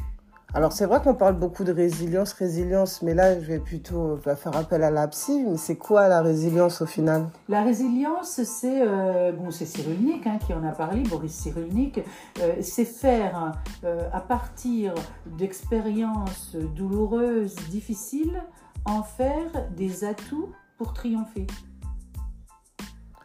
Alors 0.54 0.72
c'est 0.72 0.86
vrai 0.86 1.00
qu'on 1.02 1.14
parle 1.14 1.34
beaucoup 1.34 1.62
de 1.62 1.72
résilience, 1.72 2.32
résilience, 2.32 3.02
mais 3.02 3.12
là 3.12 3.38
je 3.38 3.44
vais 3.44 3.58
plutôt 3.58 4.16
faire 4.16 4.56
appel 4.56 4.82
à 4.82 4.90
la 4.90 5.06
psy. 5.08 5.44
Mais 5.46 5.58
c'est 5.58 5.76
quoi 5.76 6.08
la 6.08 6.22
résilience 6.22 6.80
au 6.80 6.86
final? 6.86 7.28
La 7.48 7.62
résilience, 7.62 8.42
c'est 8.44 8.80
euh, 8.80 9.30
bon, 9.32 9.50
c'est 9.50 9.66
Cyrulnik 9.66 10.26
hein, 10.26 10.38
qui 10.44 10.54
en 10.54 10.64
a 10.64 10.72
parlé, 10.72 11.02
Boris 11.02 11.32
Cyrulnik. 11.32 12.00
Euh, 12.40 12.54
c'est 12.62 12.86
faire 12.86 13.52
euh, 13.84 14.08
à 14.10 14.20
partir 14.20 14.94
d'expériences 15.26 16.56
douloureuses, 16.74 17.54
difficiles, 17.70 18.42
en 18.86 19.02
faire 19.02 19.68
des 19.76 20.04
atouts 20.04 20.48
pour 20.78 20.94
triompher. 20.94 21.46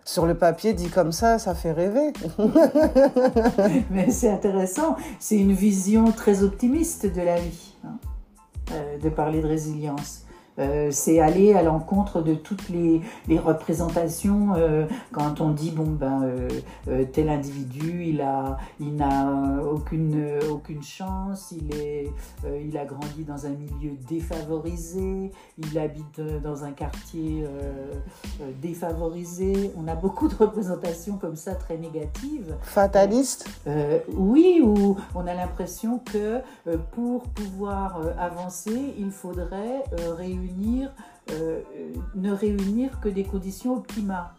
Sur 0.05 0.25
le 0.25 0.36
papier, 0.36 0.74
dit 0.74 0.89
comme 0.89 1.12
ça, 1.12 1.39
ça 1.39 1.55
fait 1.55 1.72
rêver. 1.72 2.12
Mais 3.89 4.12
c'est 4.12 4.29
intéressant. 4.29 4.98
C'est 5.19 5.38
une 5.38 5.53
vision 5.53 6.12
très 6.12 6.43
optimiste 6.43 7.05
de 7.05 7.22
la 7.22 7.39
vie, 7.39 7.75
hein, 7.86 7.98
euh, 8.72 8.98
de 8.98 9.10
parler 9.10 9.41
de 9.41 9.48
résilience. 9.48 10.22
Euh, 10.60 10.89
c'est 10.91 11.19
aller 11.19 11.53
à 11.53 11.63
l'encontre 11.63 12.22
de 12.22 12.36
toutes 12.36 12.69
les, 12.69 13.01
représentations 13.39 14.53
euh, 14.55 14.86
quand 15.12 15.41
on 15.41 15.50
dit 15.50 15.72
bon 15.72 15.88
ben 15.88 16.22
euh, 16.88 17.05
tel 17.12 17.29
individu 17.29 18.05
il 18.05 18.22
a 18.22 18.57
il 18.79 18.95
n'a 18.95 19.60
aucune 19.63 20.39
aucune 20.51 20.83
chance 20.83 21.51
il 21.51 21.75
est 21.75 22.12
il 22.63 22.77
a 22.77 22.86
grandi 22.86 23.24
dans 23.24 23.48
un 23.48 23.50
milieu 23.50 23.98
défavorisé 24.07 25.31
il 25.57 25.79
habite 25.79 26.22
dans 26.43 26.63
un 26.63 26.72
quartier 26.72 27.45
défavorisé. 28.62 29.72
On 29.77 29.88
a 29.88 29.95
beaucoup 29.95 30.27
de 30.27 30.36
représentations 30.36 31.17
comme 31.17 31.36
ça 31.36 31.55
très 31.55 31.77
négatives. 31.77 32.55
Fataliste 32.62 33.50
oui 34.15 34.62
où 34.63 34.95
on 35.15 35.25
a 35.25 35.33
l'impression 35.33 36.00
que 36.00 36.41
pour 36.91 37.24
pouvoir 37.24 38.00
avancer 38.19 38.93
il 38.98 39.12
faudrait 39.12 39.83
réunir 40.43 40.91
euh, 41.31 41.62
ne 42.15 42.31
réunir 42.31 43.00
que 43.00 43.07
des 43.07 43.23
conditions 43.23 43.75
optimales. 43.75 44.29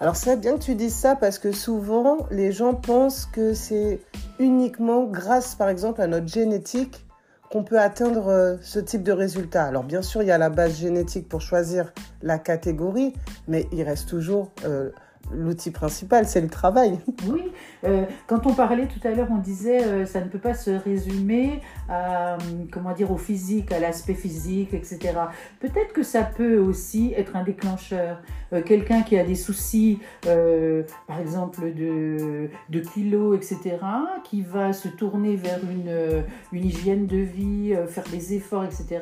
Alors 0.00 0.16
c'est 0.16 0.36
bien 0.36 0.54
que 0.58 0.62
tu 0.62 0.74
dises 0.74 0.94
ça 0.94 1.16
parce 1.16 1.38
que 1.38 1.52
souvent 1.52 2.18
les 2.30 2.52
gens 2.52 2.74
pensent 2.74 3.26
que 3.26 3.54
c'est 3.54 4.00
uniquement 4.38 5.04
grâce 5.04 5.54
par 5.54 5.68
exemple 5.68 6.02
à 6.02 6.06
notre 6.06 6.28
génétique 6.28 7.06
qu'on 7.50 7.62
peut 7.62 7.78
atteindre 7.78 8.26
euh, 8.26 8.56
ce 8.60 8.80
type 8.80 9.02
de 9.02 9.12
résultat. 9.12 9.64
Alors 9.64 9.84
bien 9.84 10.02
sûr 10.02 10.22
il 10.22 10.26
y 10.26 10.32
a 10.32 10.38
la 10.38 10.50
base 10.50 10.78
génétique 10.78 11.28
pour 11.28 11.40
choisir 11.40 11.92
la 12.22 12.38
catégorie, 12.38 13.14
mais 13.46 13.68
il 13.72 13.82
reste 13.84 14.08
toujours 14.08 14.50
euh, 14.64 14.90
l'outil 15.32 15.70
principal, 15.70 16.26
c'est 16.26 16.40
le 16.40 16.48
travail. 16.48 16.98
Oui, 17.28 17.42
euh, 17.84 18.04
quand 18.26 18.46
on 18.46 18.54
parlait 18.54 18.86
tout 18.86 19.00
à 19.06 19.10
l'heure, 19.10 19.28
on 19.30 19.38
disait 19.38 19.82
euh, 19.82 20.06
ça 20.06 20.20
ne 20.20 20.28
peut 20.28 20.38
pas 20.38 20.54
se 20.54 20.70
résumer 20.70 21.60
à, 21.88 22.38
comment 22.70 22.92
dire, 22.92 23.10
au 23.10 23.16
physique, 23.16 23.72
à 23.72 23.80
l'aspect 23.80 24.14
physique, 24.14 24.74
etc. 24.74 25.14
Peut-être 25.60 25.92
que 25.92 26.02
ça 26.02 26.22
peut 26.22 26.58
aussi 26.58 27.12
être 27.16 27.34
un 27.34 27.42
déclencheur. 27.42 28.22
Euh, 28.52 28.62
quelqu'un 28.62 29.02
qui 29.02 29.18
a 29.18 29.24
des 29.24 29.34
soucis, 29.34 29.98
par 30.22 31.20
exemple, 31.20 31.72
de, 31.74 32.48
de 32.70 32.80
kilos, 32.80 33.36
etc., 33.36 33.78
qui 34.24 34.42
va 34.42 34.72
se 34.72 34.88
tourner 34.88 35.36
vers 35.36 35.60
une, 35.64 36.24
une 36.52 36.64
hygiène 36.64 37.06
de 37.06 37.18
vie, 37.18 37.74
faire 37.88 38.04
des 38.10 38.34
efforts, 38.34 38.64
etc., 38.64 39.00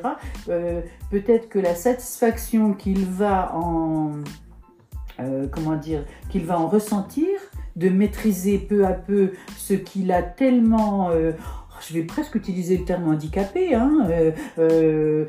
peut-être 1.11 1.49
que 1.49 1.59
la 1.59 1.75
satisfaction 1.75 2.73
qu'il 2.73 3.05
va 3.05 3.53
en 3.55 4.13
euh, 5.19 5.47
comment 5.49 5.75
dire, 5.75 6.03
qu'il 6.29 6.45
va 6.45 6.59
en 6.59 6.67
ressentir, 6.67 7.27
de 7.75 7.89
maîtriser 7.89 8.57
peu 8.57 8.85
à 8.85 8.93
peu 8.93 9.31
ce 9.57 9.73
qu'il 9.73 10.11
a 10.11 10.21
tellement 10.21 11.09
euh, 11.09 11.33
je 11.81 11.93
vais 11.93 12.03
presque 12.03 12.35
utiliser 12.35 12.77
le 12.77 12.85
terme 12.85 13.07
handicapé, 13.07 13.73
hein, 13.75 14.07
euh, 14.09 14.31
euh, 14.59 15.25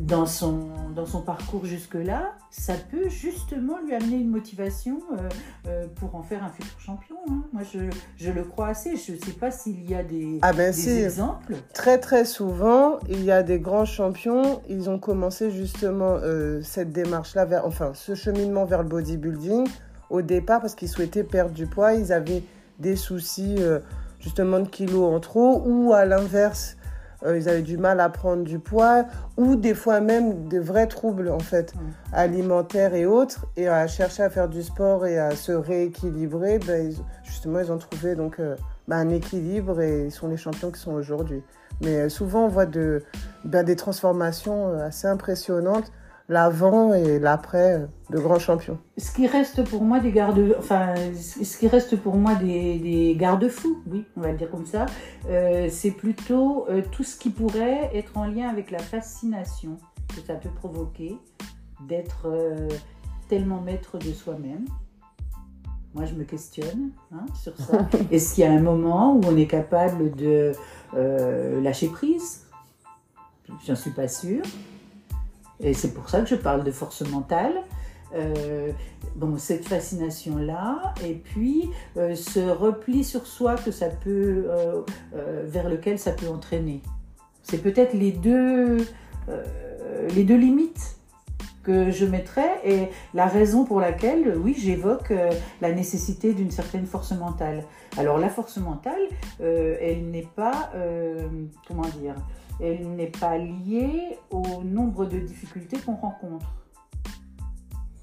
dans, 0.00 0.26
son, 0.26 0.68
dans 0.94 1.06
son 1.06 1.22
parcours 1.22 1.64
jusque-là, 1.64 2.32
ça 2.50 2.74
peut 2.90 3.08
justement 3.08 3.78
lui 3.84 3.94
amener 3.94 4.16
une 4.16 4.30
motivation 4.30 5.00
euh, 5.66 5.86
pour 5.96 6.14
en 6.14 6.22
faire 6.22 6.42
un 6.44 6.50
futur 6.50 6.78
champion. 6.80 7.16
Hein. 7.28 7.42
Moi, 7.52 7.62
je, 7.72 7.80
je, 8.16 8.30
le 8.30 8.44
crois 8.44 8.68
assez. 8.68 8.96
Je 8.96 9.12
ne 9.12 9.18
sais 9.18 9.32
pas 9.32 9.50
s'il 9.50 9.88
y 9.88 9.94
a 9.94 10.02
des, 10.02 10.38
ah 10.42 10.52
ben 10.52 10.72
exemples. 10.72 11.56
Très, 11.72 11.98
très 11.98 12.24
souvent, 12.24 12.98
il 13.08 13.24
y 13.24 13.30
a 13.30 13.42
des 13.42 13.58
grands 13.58 13.86
champions. 13.86 14.62
Ils 14.68 14.88
ont 14.90 14.98
commencé 14.98 15.50
justement 15.50 16.18
cette 16.62 16.92
démarche-là, 16.92 17.44
vers, 17.44 17.66
enfin, 17.66 17.92
ce 17.94 18.14
cheminement 18.14 18.64
vers 18.64 18.82
le 18.82 18.88
bodybuilding 18.88 19.66
au 20.10 20.22
départ 20.22 20.60
parce 20.60 20.74
qu'ils 20.74 20.88
souhaitaient 20.88 21.24
perdre 21.24 21.52
du 21.52 21.66
poids. 21.66 21.94
Ils 21.94 22.12
avaient 22.12 22.42
des 22.78 22.96
soucis 22.96 23.56
justement 24.24 24.58
de 24.58 24.68
kilos 24.68 25.14
en 25.14 25.20
trop, 25.20 25.62
ou 25.66 25.92
à 25.92 26.06
l'inverse, 26.06 26.76
euh, 27.24 27.38
ils 27.38 27.48
avaient 27.48 27.62
du 27.62 27.76
mal 27.76 28.00
à 28.00 28.08
prendre 28.08 28.42
du 28.42 28.58
poids, 28.58 29.04
ou 29.36 29.54
des 29.54 29.74
fois 29.74 30.00
même 30.00 30.48
des 30.48 30.58
vrais 30.58 30.86
troubles 30.86 31.28
en 31.28 31.38
fait, 31.38 31.74
alimentaires 32.12 32.94
et 32.94 33.04
autres, 33.04 33.46
et 33.56 33.68
à 33.68 33.86
chercher 33.86 34.22
à 34.22 34.30
faire 34.30 34.48
du 34.48 34.62
sport 34.62 35.06
et 35.06 35.18
à 35.18 35.36
se 35.36 35.52
rééquilibrer, 35.52 36.58
ben, 36.58 36.90
justement 37.22 37.60
ils 37.60 37.70
ont 37.70 37.78
trouvé 37.78 38.14
donc 38.14 38.40
euh, 38.40 38.56
ben, 38.88 38.96
un 38.96 39.10
équilibre 39.10 39.82
et 39.82 40.06
ils 40.06 40.12
sont 40.12 40.28
les 40.28 40.38
champions 40.38 40.70
qui 40.70 40.80
sont 40.80 40.92
aujourd'hui. 40.92 41.42
Mais 41.82 41.96
euh, 41.96 42.08
souvent 42.08 42.46
on 42.46 42.48
voit 42.48 42.66
de, 42.66 43.02
ben, 43.44 43.62
des 43.62 43.76
transformations 43.76 44.72
assez 44.80 45.06
impressionnantes 45.06 45.92
l'avant 46.28 46.94
et 46.94 47.18
l'après 47.18 47.86
de 48.10 48.18
grands 48.18 48.38
champions. 48.38 48.78
Ce 48.96 49.12
qui 49.12 49.26
reste 49.26 49.64
pour 49.64 49.82
moi 49.82 50.00
des 50.00 50.12
garde, 50.12 50.56
enfin, 50.58 50.94
ce 51.14 51.58
qui 51.58 51.68
reste 51.68 51.96
pour 51.96 52.16
moi 52.16 52.34
des, 52.34 52.78
des 52.78 53.14
garde-fous, 53.16 53.82
oui, 53.86 54.04
on 54.16 54.22
va 54.22 54.32
le 54.32 54.38
dire 54.38 54.50
comme 54.50 54.66
ça, 54.66 54.86
euh, 55.28 55.68
c'est 55.70 55.90
plutôt 55.90 56.66
euh, 56.68 56.82
tout 56.92 57.04
ce 57.04 57.16
qui 57.16 57.30
pourrait 57.30 57.90
être 57.94 58.16
en 58.16 58.26
lien 58.26 58.48
avec 58.48 58.70
la 58.70 58.78
fascination 58.78 59.76
que 60.08 60.20
ça 60.26 60.34
peut 60.34 60.50
provoquer 60.50 61.18
d'être 61.86 62.26
euh, 62.26 62.68
tellement 63.28 63.60
maître 63.60 63.98
de 63.98 64.12
soi-même. 64.12 64.64
Moi, 65.94 66.06
je 66.06 66.14
me 66.14 66.24
questionne 66.24 66.90
hein, 67.12 67.26
sur 67.34 67.56
ça. 67.56 67.86
Est-ce 68.10 68.34
qu'il 68.34 68.44
y 68.44 68.46
a 68.46 68.52
un 68.52 68.62
moment 68.62 69.14
où 69.14 69.20
on 69.26 69.36
est 69.36 69.46
capable 69.46 70.10
de 70.12 70.52
lâcher 71.62 71.88
prise? 71.88 72.46
J'en 73.64 73.76
suis 73.76 73.90
pas 73.90 74.08
sûre. 74.08 74.42
Et 75.60 75.74
c'est 75.74 75.92
pour 75.94 76.08
ça 76.08 76.20
que 76.20 76.26
je 76.26 76.34
parle 76.34 76.64
de 76.64 76.70
force 76.70 77.02
mentale. 77.02 77.54
Euh, 78.14 78.70
bon, 79.16 79.36
cette 79.38 79.66
fascination-là, 79.66 80.94
et 81.04 81.14
puis 81.14 81.70
euh, 81.96 82.14
ce 82.14 82.40
repli 82.40 83.02
sur 83.02 83.26
soi 83.26 83.56
que 83.56 83.70
ça 83.70 83.88
peut, 83.88 84.46
euh, 84.48 84.82
vers 85.44 85.68
lequel 85.68 85.98
ça 85.98 86.12
peut 86.12 86.28
entraîner. 86.28 86.80
C'est 87.42 87.58
peut-être 87.58 87.92
les 87.92 88.12
deux, 88.12 88.78
les 90.14 90.24
deux 90.24 90.36
limites 90.36 90.96
que 91.62 91.90
je 91.90 92.06
mettrais 92.06 92.60
et 92.64 92.88
la 93.12 93.26
raison 93.26 93.64
pour 93.64 93.80
laquelle, 93.80 94.34
oui, 94.38 94.56
j'évoque 94.58 95.12
la 95.60 95.72
nécessité 95.72 96.32
d'une 96.32 96.50
certaine 96.50 96.86
force 96.86 97.12
mentale. 97.12 97.64
Alors 97.98 98.16
la 98.16 98.30
force 98.30 98.56
mentale, 98.56 99.02
elle 99.40 100.10
n'est 100.10 100.26
pas, 100.34 100.72
comment 101.68 101.86
dire, 102.00 102.14
elle 102.60 102.94
n'est 102.94 103.06
pas 103.06 103.38
liée 103.38 104.18
au 104.30 104.62
nombre 104.62 105.06
de 105.06 105.18
difficultés 105.18 105.78
qu'on 105.78 105.94
rencontre. 105.94 106.46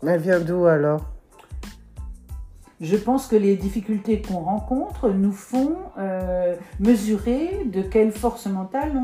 Elle 0.05 0.19
vient 0.19 0.39
d'où 0.39 0.65
alors? 0.65 1.05
Je 2.79 2.97
pense 2.97 3.27
que 3.27 3.35
les 3.35 3.55
difficultés 3.57 4.23
qu'on 4.23 4.39
rencontre 4.39 5.09
nous 5.09 5.31
font 5.31 5.77
euh, 5.99 6.55
mesurer 6.79 7.65
de 7.65 7.83
quelle 7.83 8.11
force 8.11 8.47
mentale 8.47 8.99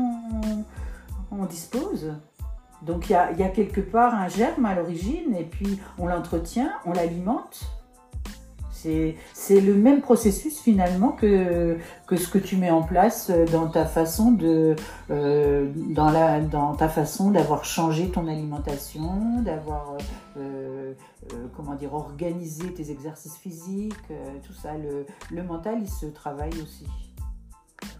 on, 1.30 1.44
dispose. 1.44 2.14
Donc 2.82 3.08
il 3.08 3.12
y 3.12 3.14
a, 3.14 3.48
quelque 3.48 3.80
part 3.80 4.14
un 4.14 4.26
germe 4.26 4.66
à 4.66 4.74
l'origine 4.74 5.34
et 5.36 5.44
puis 5.44 5.80
on 5.96 6.06
l'entretient, 6.06 6.70
on 6.84 6.92
l'alimente 6.92 7.60
c'est 9.34 9.60
le 9.60 9.74
même 9.74 10.00
processus 10.00 10.60
finalement 10.60 11.10
que, 11.12 11.78
ce 12.10 12.28
que 12.28 12.38
tu 12.38 12.56
mets 12.56 12.70
en 12.70 12.82
place 12.82 13.30
dans 13.52 13.68
ta 13.68 13.84
façon 13.84 14.32
de 14.32 14.76
euh, 15.10 15.70
dans, 15.88 16.10
la, 16.10 16.40
dans 16.40 16.74
ta 16.74 16.88
façon 16.88 17.30
d'avoir 17.30 17.64
changé 17.64 18.10
ton 18.10 18.28
alimentation, 18.28 19.40
d'avoir 19.40 19.96
euh, 20.36 20.92
euh, 21.32 21.46
comment 21.56 21.74
dire 21.74 21.94
organisé 21.94 22.72
tes 22.74 22.90
exercices 22.90 23.36
physiques, 23.36 23.94
tout 24.46 24.52
ça. 24.52 24.70
Le, 25.30 25.42
mental, 25.42 25.78
il 25.80 25.88
se 25.88 26.06
travaille 26.06 26.52
aussi. 26.62 26.86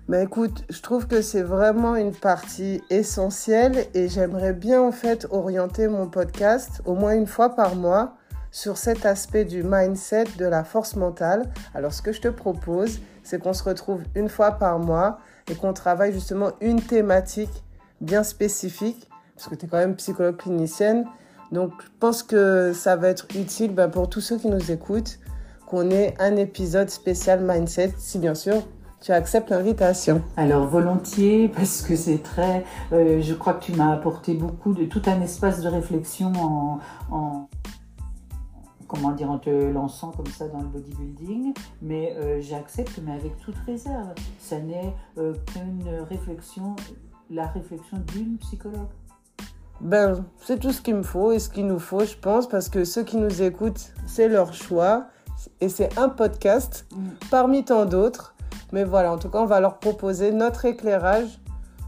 Mais 0.09 0.25
écoute, 0.25 0.65
je 0.71 0.81
trouve 0.81 1.07
que 1.07 1.23
c'est 1.23 1.43
vraiment 1.43 1.97
une 1.97 2.15
partie 2.15 2.83
essentielle 2.91 3.87
et 3.95 4.09
j'aimerais 4.09 4.55
bien 4.55 4.83
en 4.83 4.93
fait 4.93 5.27
orienter 5.31 5.87
mon 5.87 6.09
podcast 6.09 6.83
au 6.87 6.95
moins 6.95 7.15
une 7.15 7.27
fois 7.27 7.51
par 7.51 7.75
mois 7.75 8.18
sur 8.51 8.77
cet 8.77 9.07
aspect 9.07 9.45
du 9.45 9.63
mindset, 9.63 10.25
de 10.39 10.47
la 10.47 10.65
force 10.65 10.97
mentale. 10.97 11.45
Alors 11.75 11.93
ce 11.93 12.03
que 12.03 12.13
je 12.13 12.21
te 12.21 12.29
propose, 12.29 13.01
c'est 13.23 13.41
qu'on 13.43 13.53
se 13.53 13.63
retrouve 13.63 14.03
une 14.15 14.29
fois 14.29 14.53
par 14.53 14.79
mois 14.79 15.19
et 15.51 15.55
qu'on 15.55 15.73
travaille 15.73 16.13
justement 16.13 16.51
une 16.61 16.81
thématique 16.81 17.63
bien 18.01 18.23
spécifique, 18.23 19.09
parce 19.35 19.49
que 19.49 19.55
tu 19.55 19.67
es 19.67 19.69
quand 19.69 19.79
même 19.79 19.97
psychologue 19.97 20.37
clinicienne. 20.37 21.05
Donc 21.53 21.73
je 21.83 21.89
pense 22.01 22.23
que 22.23 22.73
ça 22.73 22.97
va 22.97 23.09
être 23.09 23.27
utile 23.35 23.75
ben, 23.75 23.89
pour 23.89 24.09
tous 24.09 24.21
ceux 24.21 24.39
qui 24.39 24.49
nous 24.49 24.71
écoutent 24.71 25.19
qu'on 25.67 25.91
ait 25.91 26.15
un 26.19 26.37
épisode 26.37 26.89
spécial 26.89 27.41
mindset, 27.43 27.95
si 27.99 28.19
bien 28.19 28.35
sûr 28.35 28.67
tu 29.01 29.13
acceptes 29.13 29.51
l'invitation. 29.51 30.23
Alors 30.37 30.67
volontiers, 30.67 31.49
parce 31.49 31.83
que 31.83 31.95
c'est 31.95 32.23
très... 32.23 32.65
Euh, 32.93 33.23
je 33.23 33.35
crois 33.35 33.55
que 33.55 33.65
tu 33.65 33.73
m'as 33.73 33.93
apporté 33.93 34.35
beaucoup 34.35 34.73
de 34.73 34.87
tout 34.87 35.03
un 35.07 35.21
espace 35.21 35.61
de 35.61 35.69
réflexion 35.69 36.33
en 37.13 37.49
comment 38.89 39.13
dire, 39.13 39.31
en 39.31 39.39
te 39.39 39.51
lançant 39.51 40.11
comme 40.11 40.27
ça 40.27 40.49
dans 40.49 40.61
le 40.61 40.67
bodybuilding, 40.67 41.53
mais 41.83 42.17
euh, 42.17 42.41
j'accepte, 42.41 43.01
mais 43.05 43.13
avec 43.13 43.39
toute 43.39 43.57
réserve. 43.67 44.15
Ça 44.41 44.59
n'est 44.59 44.95
euh, 45.19 45.35
qu'une 45.47 45.89
réflexion, 46.09 46.75
la 47.31 47.47
réflexion 47.47 47.99
d'une 48.13 48.39
psychologue. 48.39 48.89
Ben, 49.81 50.25
c'est 50.41 50.59
tout 50.59 50.73
ce 50.73 50.81
qu'il 50.81 50.97
me 50.97 51.03
faut 51.03 51.31
et 51.31 51.39
ce 51.39 51.49
qu'il 51.49 51.67
nous 51.67 51.79
faut, 51.79 52.05
je 52.05 52.17
pense, 52.17 52.49
parce 52.49 52.69
que 52.69 52.85
ceux 52.85 53.05
qui 53.05 53.17
nous 53.17 53.43
écoutent, 53.43 53.93
c'est 54.07 54.29
leur 54.29 54.53
choix 54.53 55.07
et 55.61 55.69
c'est 55.69 55.97
un 55.97 56.09
podcast 56.09 56.87
mm. 56.91 57.09
parmi 57.31 57.65
tant 57.65 57.85
d'autres. 57.85 58.35
Mais 58.73 58.85
voilà, 58.85 59.13
en 59.13 59.19
tout 59.19 59.29
cas, 59.29 59.41
on 59.41 59.47
va 59.47 59.61
leur 59.61 59.79
proposer 59.79 60.33
notre 60.33 60.65
éclairage 60.65 61.39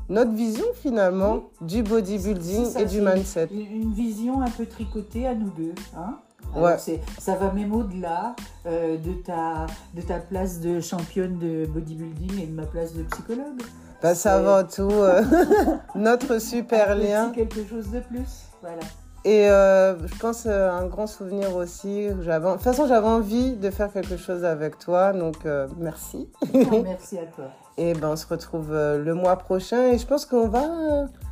notre 0.08 0.32
vision 0.32 0.64
finalement 0.74 1.44
du 1.60 1.84
bodybuilding 1.84 2.64
ça, 2.64 2.80
et 2.80 2.84
du 2.84 3.00
mindset. 3.00 3.48
Une, 3.52 3.60
une 3.60 3.92
vision 3.92 4.42
un 4.42 4.50
peu 4.50 4.66
tricotée 4.66 5.24
à 5.24 5.36
nous 5.36 5.50
deux. 5.50 5.72
Hein 5.96 6.18
Ouais. 6.54 6.66
Alors, 6.66 6.78
c'est- 6.80 7.00
ça 7.18 7.34
va 7.36 7.52
même 7.52 7.72
au-delà 7.74 8.34
euh, 8.66 8.96
de, 8.98 9.12
ta, 9.12 9.66
de 9.94 10.02
ta 10.02 10.18
place 10.18 10.60
de 10.60 10.80
championne 10.80 11.38
de 11.38 11.66
bodybuilding 11.66 12.42
et 12.42 12.46
de 12.46 12.52
ma 12.54 12.66
place 12.66 12.92
de 12.94 13.02
psychologue. 13.04 13.62
Bah, 14.02 14.14
c'est 14.14 14.28
avant 14.30 14.64
tout 14.64 14.90
euh, 14.90 15.22
notre 15.94 16.38
super 16.40 16.94
lien. 16.96 17.30
quelque 17.34 17.64
chose 17.66 17.90
de 17.90 18.00
plus. 18.00 18.46
Voilà. 18.62 18.80
Et 19.24 19.50
euh, 19.50 19.98
je 20.06 20.18
pense 20.18 20.44
euh, 20.46 20.70
un 20.70 20.86
grand 20.86 21.06
souvenir 21.06 21.54
aussi. 21.54 22.08
De 22.08 22.14
toute 22.14 22.62
façon, 22.62 22.86
j'avais 22.86 23.06
envie 23.06 23.52
de 23.54 23.68
faire 23.70 23.92
quelque 23.92 24.16
chose 24.16 24.44
avec 24.46 24.78
toi, 24.78 25.12
donc 25.12 25.44
euh, 25.44 25.68
merci. 25.78 26.30
Merci 26.84 27.18
à 27.18 27.26
toi. 27.26 27.44
Et 27.76 27.92
ben, 27.94 28.08
on 28.12 28.16
se 28.16 28.26
retrouve 28.26 28.72
le 28.72 29.12
mois 29.14 29.36
prochain 29.36 29.88
et 29.88 29.98
je 29.98 30.06
pense 30.06 30.24
qu'on 30.26 30.48
va 30.48 30.62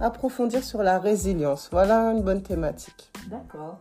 approfondir 0.01 0.63
sur 0.65 0.83
la 0.83 0.99
résilience. 0.99 1.69
Voilà 1.73 2.13
une 2.13 2.23
bonne 2.23 2.43
thématique. 2.43 3.11
D'accord. 3.31 3.79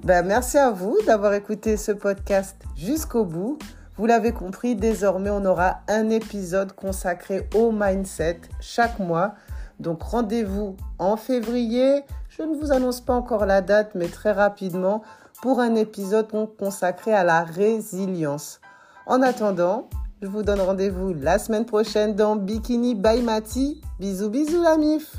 Ben, 0.00 0.26
merci 0.26 0.58
à 0.58 0.70
vous 0.70 0.98
d'avoir 1.06 1.32
écouté 1.34 1.76
ce 1.76 1.92
podcast 1.92 2.56
jusqu'au 2.76 3.24
bout. 3.24 3.58
Vous 3.96 4.06
l'avez 4.06 4.32
compris, 4.32 4.74
désormais, 4.74 5.30
on 5.30 5.44
aura 5.44 5.80
un 5.86 6.10
épisode 6.10 6.72
consacré 6.72 7.48
au 7.54 7.70
mindset 7.70 8.40
chaque 8.60 8.98
mois. 8.98 9.34
Donc 9.78 10.02
rendez-vous 10.02 10.76
en 10.98 11.16
février. 11.16 12.02
Je 12.28 12.42
ne 12.42 12.56
vous 12.56 12.72
annonce 12.72 13.00
pas 13.00 13.14
encore 13.14 13.46
la 13.46 13.60
date, 13.60 13.94
mais 13.94 14.08
très 14.08 14.32
rapidement 14.32 15.02
pour 15.40 15.60
un 15.60 15.76
épisode 15.76 16.30
con- 16.30 16.50
consacré 16.58 17.12
à 17.12 17.22
la 17.22 17.44
résilience. 17.44 18.60
En 19.06 19.22
attendant, 19.22 19.88
je 20.20 20.26
vous 20.26 20.42
donne 20.42 20.60
rendez-vous 20.60 21.14
la 21.14 21.38
semaine 21.38 21.66
prochaine 21.66 22.14
dans 22.16 22.34
Bikini 22.36 22.94
by 22.94 23.22
Mati. 23.22 23.82
Bisous 24.00 24.30
bisous 24.30 24.62
la 24.62 24.76
mif 24.78 25.16